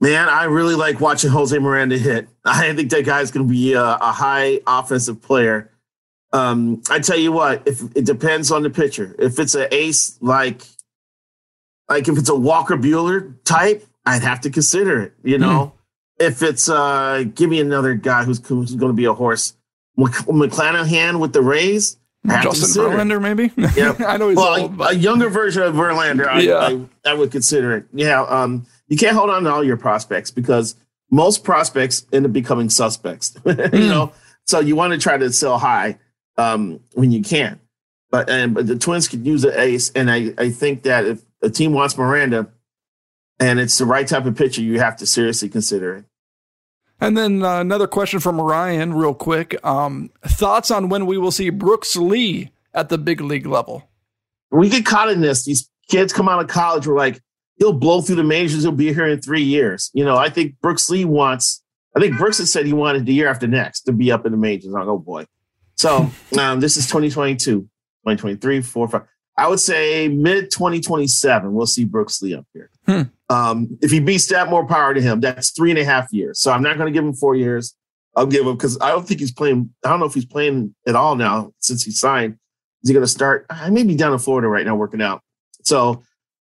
Man, 0.00 0.28
I 0.28 0.44
really 0.44 0.74
like 0.74 1.00
watching 1.00 1.30
Jose 1.30 1.58
Miranda 1.58 1.96
hit. 1.96 2.28
I 2.44 2.72
think 2.74 2.90
that 2.90 3.04
guy's 3.04 3.30
going 3.30 3.46
to 3.46 3.52
be 3.52 3.72
a, 3.72 3.82
a, 3.82 4.12
high 4.12 4.60
offensive 4.66 5.22
player. 5.22 5.70
Um, 6.32 6.82
I 6.90 6.98
tell 6.98 7.16
you 7.16 7.32
what, 7.32 7.66
if 7.66 7.80
it 7.96 8.04
depends 8.04 8.50
on 8.50 8.62
the 8.62 8.70
pitcher. 8.70 9.16
If 9.18 9.38
it's 9.38 9.54
an 9.54 9.68
ace 9.70 10.18
like, 10.20 10.62
like 11.88 12.08
if 12.08 12.18
it's 12.18 12.28
a 12.28 12.34
Walker 12.34 12.76
Buehler 12.76 13.34
type, 13.44 13.86
I'd 14.04 14.22
have 14.22 14.40
to 14.42 14.50
consider 14.50 15.00
it. 15.00 15.14
You 15.22 15.38
know, 15.38 15.72
mm. 16.20 16.26
if 16.26 16.42
it's 16.42 16.68
uh, 16.68 17.24
give 17.34 17.48
me 17.48 17.60
another 17.60 17.94
guy 17.94 18.24
who's, 18.24 18.46
who's 18.46 18.74
going 18.74 18.92
to 18.92 18.96
be 18.96 19.06
a 19.06 19.14
horse. 19.14 19.54
McClanahan 19.98 21.20
with 21.20 21.32
the 21.32 21.40
Rays. 21.40 21.96
Justin 22.26 22.84
Verlander, 22.84 23.22
maybe. 23.22 23.52
Yeah, 23.76 23.94
I 24.06 24.16
know 24.16 24.28
he's 24.28 24.36
well, 24.36 24.60
old, 24.60 24.72
a, 24.72 24.74
but 24.74 24.92
a 24.92 24.96
younger 24.96 25.30
version 25.30 25.62
of 25.62 25.74
Verlander. 25.74 26.26
I, 26.26 26.40
Yeah. 26.40 26.58
I, 27.04 27.10
I 27.10 27.14
would 27.14 27.30
consider 27.30 27.76
it. 27.76 27.86
Yeah, 27.92 28.22
um, 28.22 28.66
you 28.88 28.96
can't 28.96 29.16
hold 29.16 29.30
on 29.30 29.44
to 29.44 29.50
all 29.52 29.64
your 29.64 29.76
prospects 29.76 30.30
because 30.30 30.76
most 31.10 31.44
prospects 31.44 32.06
end 32.12 32.26
up 32.26 32.32
becoming 32.32 32.70
suspects. 32.70 33.36
you 33.46 33.54
know, 33.54 34.12
so 34.44 34.60
you 34.60 34.76
want 34.76 34.92
to 34.92 34.98
try 34.98 35.16
to 35.16 35.32
sell 35.32 35.58
high 35.58 35.98
um, 36.36 36.80
when 36.94 37.10
you 37.10 37.22
can. 37.22 37.60
But 38.10 38.30
and 38.30 38.54
but 38.54 38.66
the 38.66 38.76
Twins 38.76 39.08
could 39.08 39.26
use 39.26 39.44
an 39.44 39.54
ace, 39.56 39.90
and 39.90 40.10
I 40.10 40.32
I 40.38 40.50
think 40.50 40.84
that 40.84 41.04
if 41.04 41.22
a 41.42 41.50
team 41.50 41.72
wants 41.72 41.98
Miranda, 41.98 42.48
and 43.40 43.58
it's 43.58 43.78
the 43.78 43.86
right 43.86 44.06
type 44.06 44.26
of 44.26 44.36
pitcher, 44.36 44.62
you 44.62 44.78
have 44.78 44.96
to 44.98 45.06
seriously 45.06 45.48
consider 45.48 45.96
it. 45.96 46.04
And 47.00 47.16
then 47.16 47.42
uh, 47.42 47.60
another 47.60 47.86
question 47.86 48.20
from 48.20 48.40
Ryan, 48.40 48.94
real 48.94 49.12
quick. 49.12 49.56
Um, 49.64 50.10
thoughts 50.24 50.70
on 50.70 50.88
when 50.88 51.04
we 51.04 51.18
will 51.18 51.32
see 51.32 51.50
Brooks 51.50 51.96
Lee 51.96 52.50
at 52.72 52.88
the 52.88 52.96
big 52.96 53.20
league 53.20 53.46
level? 53.46 53.88
we 54.50 54.68
get 54.68 54.86
caught 54.86 55.10
in 55.10 55.20
this. 55.20 55.44
These 55.44 55.68
kids 55.88 56.12
come 56.12 56.28
out 56.28 56.40
of 56.40 56.48
college. 56.48 56.86
We're 56.86 56.96
like, 56.96 57.20
he'll 57.58 57.72
blow 57.72 58.00
through 58.00 58.16
the 58.16 58.24
majors. 58.24 58.62
He'll 58.62 58.72
be 58.72 58.92
here 58.92 59.06
in 59.06 59.20
three 59.20 59.42
years. 59.42 59.90
You 59.94 60.04
know, 60.04 60.16
I 60.16 60.28
think 60.28 60.60
Brooks 60.60 60.88
Lee 60.90 61.04
wants. 61.04 61.62
I 61.94 62.00
think 62.00 62.18
Brooks 62.18 62.38
had 62.38 62.48
said 62.48 62.66
he 62.66 62.72
wanted 62.72 63.06
the 63.06 63.14
year 63.14 63.28
after 63.28 63.46
next 63.46 63.82
to 63.82 63.92
be 63.92 64.12
up 64.12 64.26
in 64.26 64.32
the 64.32 64.38
majors. 64.38 64.66
I'm 64.66 64.72
like, 64.72 64.86
oh 64.86 64.98
boy. 64.98 65.26
So 65.76 66.10
um, 66.38 66.60
this 66.60 66.76
is 66.76 66.86
2022, 66.86 67.62
2023, 67.62 68.62
four, 68.62 68.88
five. 68.88 69.02
I 69.38 69.48
would 69.48 69.60
say 69.60 70.08
mid 70.08 70.50
2027, 70.50 71.52
we'll 71.52 71.66
see 71.66 71.84
Brooks 71.84 72.22
Lee 72.22 72.34
up 72.34 72.46
here. 72.52 72.70
Hmm. 72.86 73.02
Um, 73.28 73.78
if 73.82 73.90
he 73.90 74.00
beats 74.00 74.26
that, 74.28 74.48
more 74.48 74.66
power 74.66 74.94
to 74.94 75.00
him. 75.00 75.20
That's 75.20 75.50
three 75.50 75.70
and 75.70 75.78
a 75.78 75.84
half 75.84 76.12
years. 76.12 76.40
So 76.40 76.52
I'm 76.52 76.62
not 76.62 76.78
going 76.78 76.86
to 76.86 76.92
give 76.92 77.04
him 77.04 77.12
four 77.12 77.34
years. 77.34 77.74
I'll 78.14 78.26
give 78.26 78.46
him 78.46 78.54
because 78.54 78.78
I 78.80 78.90
don't 78.90 79.06
think 79.06 79.20
he's 79.20 79.32
playing. 79.32 79.70
I 79.84 79.90
don't 79.90 80.00
know 80.00 80.06
if 80.06 80.14
he's 80.14 80.24
playing 80.24 80.74
at 80.86 80.96
all 80.96 81.16
now 81.16 81.52
since 81.58 81.84
he 81.84 81.90
signed. 81.90 82.38
Is 82.82 82.88
he 82.88 82.94
going 82.94 83.04
to 83.04 83.10
start? 83.10 83.44
I 83.50 83.68
may 83.68 83.82
be 83.82 83.94
down 83.94 84.12
in 84.12 84.18
Florida 84.18 84.48
right 84.48 84.64
now 84.64 84.74
working 84.74 85.02
out. 85.02 85.20
So 85.64 86.02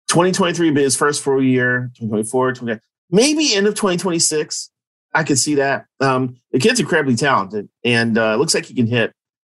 2023 0.07 0.71
be 0.71 0.81
his 0.83 0.95
first 0.95 1.23
full 1.23 1.41
year, 1.41 1.91
2024, 1.97 2.53
20, 2.53 2.79
maybe 3.11 3.53
end 3.53 3.67
of 3.67 3.75
2026. 3.75 4.71
I 5.13 5.23
could 5.23 5.39
see 5.39 5.55
that. 5.55 5.85
Um, 5.99 6.37
the 6.51 6.59
kid's 6.59 6.79
incredibly 6.79 7.15
talented 7.15 7.69
and 7.83 8.17
uh, 8.17 8.35
looks 8.35 8.53
like 8.53 8.65
he 8.65 8.73
can 8.73 8.87
hit, 8.87 9.11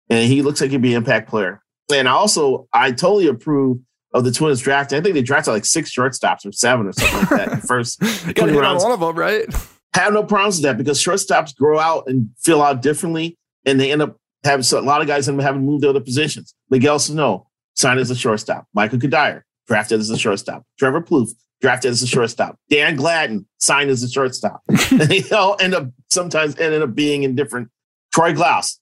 and 0.08 0.26
he 0.26 0.42
looks 0.42 0.60
like 0.60 0.70
he'd 0.70 0.82
be 0.82 0.94
an 0.94 0.98
impact 0.98 1.28
player. 1.28 1.60
And 1.92 2.08
I 2.08 2.12
also, 2.12 2.68
I 2.72 2.92
totally 2.92 3.26
approve 3.26 3.78
of 4.14 4.24
the 4.24 4.32
Twins 4.32 4.60
drafting. 4.60 4.98
I 4.98 5.02
think 5.02 5.14
they 5.14 5.22
drafted 5.22 5.54
like 5.54 5.64
six 5.64 5.94
shortstops 5.94 6.46
or 6.46 6.52
seven 6.52 6.86
or 6.86 6.92
something 6.92 7.36
like 7.36 7.50
that 7.50 7.62
first 7.62 8.00
Got 8.00 8.26
to 8.26 8.32
20 8.34 8.52
hit 8.52 8.64
on 8.64 8.76
one 8.78 8.92
of 8.92 9.00
them, 9.00 9.16
right? 9.16 9.46
have 9.94 10.12
no 10.12 10.22
problems 10.22 10.56
with 10.56 10.62
that 10.62 10.78
because 10.78 11.02
shortstops 11.02 11.54
grow 11.54 11.78
out 11.78 12.04
and 12.06 12.30
fill 12.38 12.62
out 12.62 12.82
differently, 12.82 13.36
and 13.66 13.80
they 13.80 13.92
end 13.92 14.02
up 14.02 14.16
having 14.44 14.62
so 14.62 14.78
a 14.78 14.82
lot 14.82 15.00
of 15.00 15.06
guys 15.06 15.28
end 15.28 15.38
up 15.38 15.44
having 15.44 15.64
moved 15.64 15.82
to 15.82 15.90
other 15.90 16.00
positions. 16.00 16.54
Miguel 16.70 16.98
Sano 16.98 17.48
signed 17.74 18.00
as 18.00 18.10
a 18.10 18.16
shortstop. 18.16 18.66
Michael 18.72 18.98
Cuddyer 18.98 19.42
drafted 19.66 20.00
as 20.00 20.10
a 20.10 20.18
shortstop. 20.18 20.64
Trevor 20.78 21.00
Plouffe 21.00 21.30
drafted 21.60 21.90
as 21.90 22.02
a 22.02 22.06
shortstop. 22.06 22.56
Dan 22.68 22.96
Gladden 22.96 23.46
signed 23.58 23.90
as 23.90 24.02
a 24.02 24.08
shortstop. 24.08 24.62
and 24.68 25.00
they 25.00 25.22
all 25.30 25.56
end 25.60 25.74
up 25.74 25.88
sometimes 26.10 26.58
ended 26.58 26.82
up 26.82 26.94
being 26.94 27.22
in 27.22 27.34
different. 27.34 27.68
Troy 28.12 28.32
Glaus, 28.32 28.78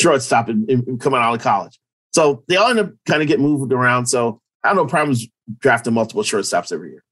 shortstop, 0.00 0.48
and, 0.48 0.68
and 0.68 1.00
coming 1.00 1.20
out 1.20 1.34
of 1.34 1.40
college. 1.40 1.78
So 2.12 2.42
they 2.48 2.56
all 2.56 2.68
end 2.68 2.80
up 2.80 2.90
kind 3.06 3.22
of 3.22 3.28
get 3.28 3.40
moved 3.40 3.72
around. 3.72 4.06
So 4.06 4.40
I 4.64 4.68
have 4.68 4.76
no 4.76 4.86
problems 4.86 5.26
drafting 5.58 5.94
multiple 5.94 6.22
shortstops 6.22 6.72
every 6.72 6.90
year. 6.90 7.04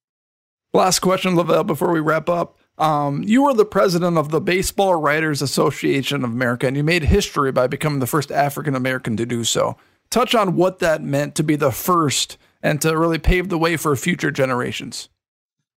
Last 0.72 1.00
question, 1.00 1.34
LaVelle, 1.34 1.66
before 1.66 1.92
we 1.92 2.00
wrap 2.00 2.28
up. 2.28 2.56
Um, 2.78 3.22
you 3.24 3.42
were 3.42 3.54
the 3.54 3.64
president 3.64 4.16
of 4.16 4.30
the 4.30 4.40
Baseball 4.40 4.94
Writers 4.94 5.42
Association 5.42 6.24
of 6.24 6.30
America, 6.30 6.66
and 6.66 6.76
you 6.76 6.84
made 6.84 7.04
history 7.04 7.52
by 7.52 7.66
becoming 7.66 7.98
the 7.98 8.06
first 8.06 8.30
African 8.30 8.74
American 8.74 9.16
to 9.16 9.26
do 9.26 9.44
so. 9.44 9.76
Touch 10.10 10.34
on 10.34 10.56
what 10.56 10.78
that 10.78 11.02
meant 11.02 11.34
to 11.34 11.42
be 11.42 11.56
the 11.56 11.72
first 11.72 12.38
and 12.62 12.80
to 12.82 12.96
really 12.96 13.18
pave 13.18 13.48
the 13.48 13.58
way 13.58 13.76
for 13.76 13.94
future 13.96 14.30
generations. 14.30 15.08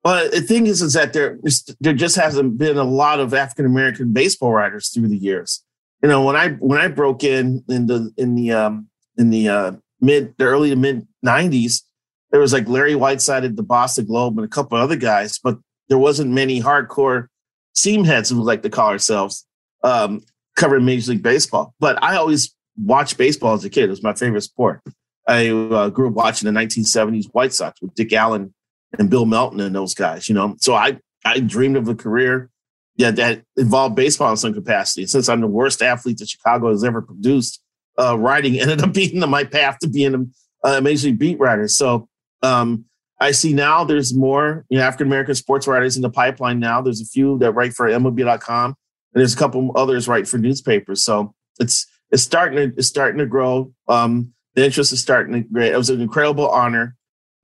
Well, 0.03 0.29
the 0.29 0.41
thing 0.41 0.67
is, 0.67 0.81
is 0.81 0.93
that 0.93 1.13
there 1.13 1.39
there 1.79 1.93
just 1.93 2.17
hasn't 2.17 2.58
been 2.58 2.77
a 2.77 2.84
lot 2.84 3.19
of 3.19 3.34
African 3.34 3.65
American 3.65 4.12
baseball 4.12 4.51
writers 4.51 4.89
through 4.89 5.08
the 5.08 5.17
years. 5.17 5.63
You 6.01 6.10
know, 6.10 6.23
when 6.23 6.36
I 6.36 6.49
when 6.49 6.79
I 6.79 6.89
broke 6.89 7.23
in 7.23 7.63
in 7.69 7.88
the 7.88 8.12
in 8.17 8.36
the 8.36 8.51
um, 8.51 8.89
in 9.17 9.29
the 9.29 9.47
uh, 9.47 9.71
mid 10.01 10.36
the 10.38 10.43
early 10.43 10.69
to 10.71 10.75
mid 10.75 11.08
'90s, 11.25 11.84
there 12.31 12.41
was 12.41 12.51
like 12.51 12.67
Larry 12.67 12.95
Whiteside 12.95 13.45
at 13.45 13.55
the 13.55 13.63
Boston 13.63 14.05
Globe 14.05 14.38
and 14.38 14.45
a 14.45 14.49
couple 14.49 14.77
other 14.77 14.97
guys, 14.97 15.39
but 15.39 15.58
there 15.88 15.97
wasn't 15.97 16.31
many 16.31 16.62
hardcore 16.62 17.27
seam 17.73 18.03
heads 18.03 18.29
who 18.29 18.41
like 18.41 18.62
to 18.63 18.69
call 18.69 18.89
ourselves 18.89 19.45
um, 19.84 20.21
covering 20.58 20.84
Major 20.84 21.12
League 21.12 21.23
Baseball. 21.23 21.73
But 21.79 22.01
I 22.03 22.17
always 22.17 22.53
watched 22.77 23.17
baseball 23.17 23.53
as 23.53 23.63
a 23.63 23.69
kid; 23.69 23.86
it 23.86 23.89
was 23.89 24.03
my 24.03 24.13
favorite 24.13 24.41
sport. 24.41 24.81
I 25.27 25.49
uh, 25.49 25.89
grew 25.89 26.09
up 26.09 26.13
watching 26.13 26.51
the 26.51 26.59
1970s 26.59 27.27
White 27.31 27.53
Sox 27.53 27.81
with 27.81 27.95
Dick 27.95 28.12
Allen 28.13 28.53
and 28.97 29.09
Bill 29.09 29.25
Melton 29.25 29.59
and 29.59 29.75
those 29.75 29.93
guys, 29.93 30.27
you 30.27 30.36
know. 30.36 30.55
So 30.59 30.73
I 30.73 30.99
I 31.25 31.39
dreamed 31.39 31.77
of 31.77 31.88
a 31.88 31.95
career 31.95 32.49
yeah, 32.95 33.12
that 33.12 33.43
involved 33.57 33.95
baseball 33.95 34.31
in 34.31 34.38
some 34.38 34.53
capacity. 34.53 35.05
Since 35.05 35.27
I'm 35.29 35.41
the 35.41 35.47
worst 35.47 35.81
athlete 35.81 36.19
that 36.19 36.29
Chicago 36.29 36.69
has 36.69 36.83
ever 36.83 37.01
produced, 37.01 37.62
uh, 37.99 38.17
writing 38.17 38.59
ended 38.59 38.81
up 38.81 38.93
being 38.93 39.19
my 39.29 39.43
path 39.43 39.79
to 39.79 39.89
being 39.89 40.13
an 40.13 40.33
uh, 40.63 40.81
beat 40.81 41.39
writer. 41.39 41.67
So 41.67 42.07
um, 42.41 42.86
I 43.19 43.31
see 43.31 43.53
now 43.53 43.83
there's 43.83 44.13
more 44.13 44.65
you 44.69 44.77
know, 44.77 44.83
African 44.83 45.07
American 45.07 45.36
sports 45.36 45.67
writers 45.67 45.95
in 45.95 46.01
the 46.01 46.09
pipeline 46.09 46.59
now. 46.59 46.81
There's 46.81 47.01
a 47.01 47.05
few 47.05 47.38
that 47.39 47.53
write 47.53 47.73
for 47.73 47.88
MLB.com, 47.88 48.65
and 48.65 48.75
there's 49.19 49.33
a 49.33 49.38
couple 49.38 49.71
others 49.75 50.07
write 50.07 50.27
for 50.27 50.38
newspapers. 50.38 51.03
So 51.03 51.33
it's 51.59 51.88
it's 52.12 52.23
starting 52.23 52.57
to 52.57 52.77
it's 52.77 52.88
starting 52.88 53.19
to 53.19 53.25
grow. 53.25 53.73
Um, 53.88 54.33
the 54.55 54.65
interest 54.65 54.93
is 54.93 55.01
starting 55.01 55.33
to 55.33 55.41
grow. 55.41 55.63
It 55.63 55.77
was 55.77 55.89
an 55.89 56.01
incredible 56.01 56.49
honor 56.49 56.95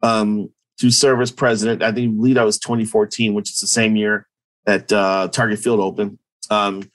um, 0.02 0.50
to 0.80 0.92
serve 0.92 1.22
as 1.22 1.32
president. 1.32 1.84
I 1.84 1.92
think 1.92 2.16
lead 2.18 2.38
I 2.38 2.44
was 2.44 2.60
2014, 2.60 3.34
which 3.34 3.50
is 3.50 3.60
the 3.60 3.68
same 3.68 3.96
year 3.96 4.28
that 4.66 4.92
uh, 4.92 5.28
Target 5.30 5.60
Field 5.60 5.80
opened. 5.80 6.20
Um, 6.50 6.90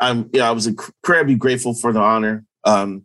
I'm 0.00 0.30
yeah, 0.32 0.48
I 0.48 0.52
was 0.52 0.66
incredibly 0.66 1.34
grateful 1.34 1.74
for 1.74 1.92
the 1.92 2.00
honor, 2.00 2.44
um, 2.64 3.04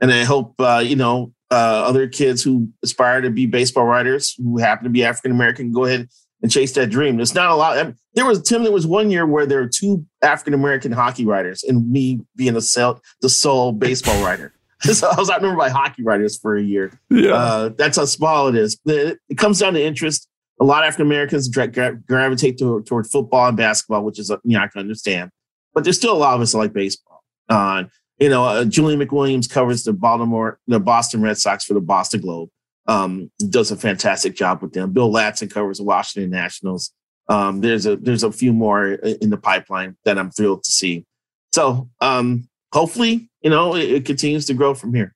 and 0.00 0.12
I 0.12 0.24
hope 0.24 0.54
uh, 0.60 0.82
you 0.84 0.96
know 0.96 1.32
uh, 1.50 1.84
other 1.86 2.08
kids 2.08 2.42
who 2.42 2.68
aspire 2.82 3.20
to 3.20 3.30
be 3.30 3.46
baseball 3.46 3.84
writers 3.84 4.34
who 4.38 4.58
happen 4.58 4.84
to 4.84 4.90
be 4.90 5.04
African 5.04 5.32
American 5.32 5.72
go 5.72 5.84
ahead 5.84 6.08
and 6.42 6.52
chase 6.52 6.72
that 6.74 6.90
dream. 6.90 7.16
There's 7.16 7.34
not 7.34 7.50
a 7.50 7.54
lot. 7.54 7.78
I 7.78 7.84
mean, 7.84 7.96
there 8.14 8.26
was 8.26 8.42
Tim. 8.42 8.62
There 8.62 8.72
was 8.72 8.86
one 8.86 9.10
year 9.10 9.26
where 9.26 9.46
there 9.46 9.60
were 9.60 9.68
two 9.68 10.06
African 10.22 10.54
American 10.54 10.92
hockey 10.92 11.26
writers, 11.26 11.64
and 11.64 11.90
me 11.90 12.20
being 12.36 12.54
the 12.54 12.62
sole, 12.62 13.00
the 13.20 13.28
sole 13.28 13.72
baseball 13.72 14.22
writer. 14.24 14.52
so 14.92 15.08
I 15.08 15.16
was 15.16 15.30
outnumbered 15.30 15.58
by 15.58 15.70
hockey 15.70 16.02
writers 16.02 16.38
for 16.38 16.56
a 16.56 16.62
year. 16.62 16.98
Yeah. 17.10 17.32
Uh, 17.32 17.68
that's 17.70 17.96
how 17.96 18.04
small 18.04 18.48
it 18.48 18.54
is. 18.54 18.78
It, 18.84 19.18
it 19.28 19.38
comes 19.38 19.58
down 19.58 19.74
to 19.74 19.82
interest. 19.82 20.28
A 20.60 20.64
lot 20.64 20.82
of 20.82 20.88
African 20.88 21.06
Americans 21.06 21.48
gra- 21.48 21.68
gra- 21.68 21.96
gravitate 21.96 22.58
toward, 22.58 22.86
toward 22.86 23.06
football 23.06 23.48
and 23.48 23.56
basketball, 23.56 24.04
which 24.04 24.18
is, 24.18 24.30
uh, 24.30 24.38
you 24.44 24.56
know, 24.56 24.62
I 24.62 24.68
can 24.68 24.80
understand. 24.80 25.30
But 25.74 25.84
there's 25.84 25.96
still 25.96 26.12
a 26.12 26.18
lot 26.18 26.34
of 26.34 26.40
us 26.40 26.52
that 26.52 26.58
like 26.58 26.72
baseball. 26.72 27.22
Uh, 27.48 27.84
you 28.18 28.28
know, 28.28 28.44
uh, 28.44 28.64
Julian 28.64 29.00
McWilliams 29.00 29.48
covers 29.48 29.84
the 29.84 29.92
Baltimore, 29.92 30.58
the 30.66 30.80
Boston 30.80 31.22
Red 31.22 31.38
Sox 31.38 31.64
for 31.64 31.74
the 31.74 31.80
Boston 31.80 32.20
Globe. 32.20 32.50
Um, 32.86 33.30
does 33.50 33.70
a 33.70 33.76
fantastic 33.76 34.34
job 34.34 34.62
with 34.62 34.72
them. 34.72 34.92
Bill 34.92 35.12
Ladson 35.12 35.50
covers 35.50 35.78
the 35.78 35.84
Washington 35.84 36.30
Nationals. 36.30 36.92
Um, 37.28 37.60
there's 37.60 37.84
a 37.84 37.96
there's 37.96 38.22
a 38.22 38.32
few 38.32 38.52
more 38.52 38.92
in 38.92 39.28
the 39.28 39.36
pipeline 39.36 39.96
that 40.04 40.18
I'm 40.18 40.30
thrilled 40.30 40.64
to 40.64 40.70
see. 40.70 41.04
So 41.52 41.90
um, 42.00 42.48
hopefully, 42.72 43.28
you 43.42 43.50
know, 43.50 43.74
it, 43.74 43.90
it 43.90 44.04
continues 44.04 44.46
to 44.46 44.54
grow 44.54 44.74
from 44.74 44.94
here. 44.94 45.14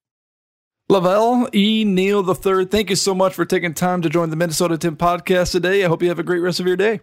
LaVelle 0.89 1.49
E. 1.55 1.85
Neal 1.85 2.29
III, 2.29 2.67
thank 2.67 2.91
you 2.91 2.97
so 2.97 3.15
much 3.15 3.33
for 3.33 3.45
taking 3.45 3.73
time 3.73 4.03
to 4.03 4.11
join 4.11 4.31
the 4.31 4.37
Minnesota 4.37 4.77
Tim 4.77 4.97
podcast 4.97 5.53
today. 5.53 5.85
I 5.85 5.89
hope 5.89 6.03
you 6.03 6.09
have 6.09 6.19
a 6.19 6.25
great 6.25 6.41
rest 6.41 6.61
of 6.61 6.67
your 6.67 6.77
day. 6.77 7.01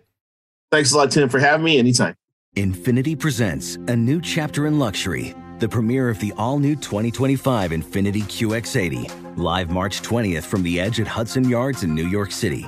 Thanks 0.72 0.92
a 0.92 0.98
lot, 0.98 1.10
Tim, 1.10 1.30
for 1.30 1.40
having 1.40 1.66
me 1.66 1.80
anytime. 1.80 2.16
Infiniti 2.56 3.18
presents 3.18 3.76
a 3.76 3.96
new 3.96 4.22
chapter 4.22 4.68
in 4.68 4.78
luxury, 4.78 5.34
the 5.60 5.68
premiere 5.68 6.10
of 6.10 6.20
the 6.20 6.34
all 6.38 6.60
new 6.60 6.76
2025 6.76 7.72
Infiniti 7.72 8.22
QX80, 8.24 9.38
live 9.38 9.72
March 9.72 10.02
20th 10.02 10.44
from 10.44 10.62
the 10.62 10.80
edge 10.80 11.00
at 11.00 11.08
Hudson 11.08 11.48
Yards 11.48 11.84
in 11.84 11.96
New 11.96 12.08
York 12.08 12.32
City, 12.32 12.68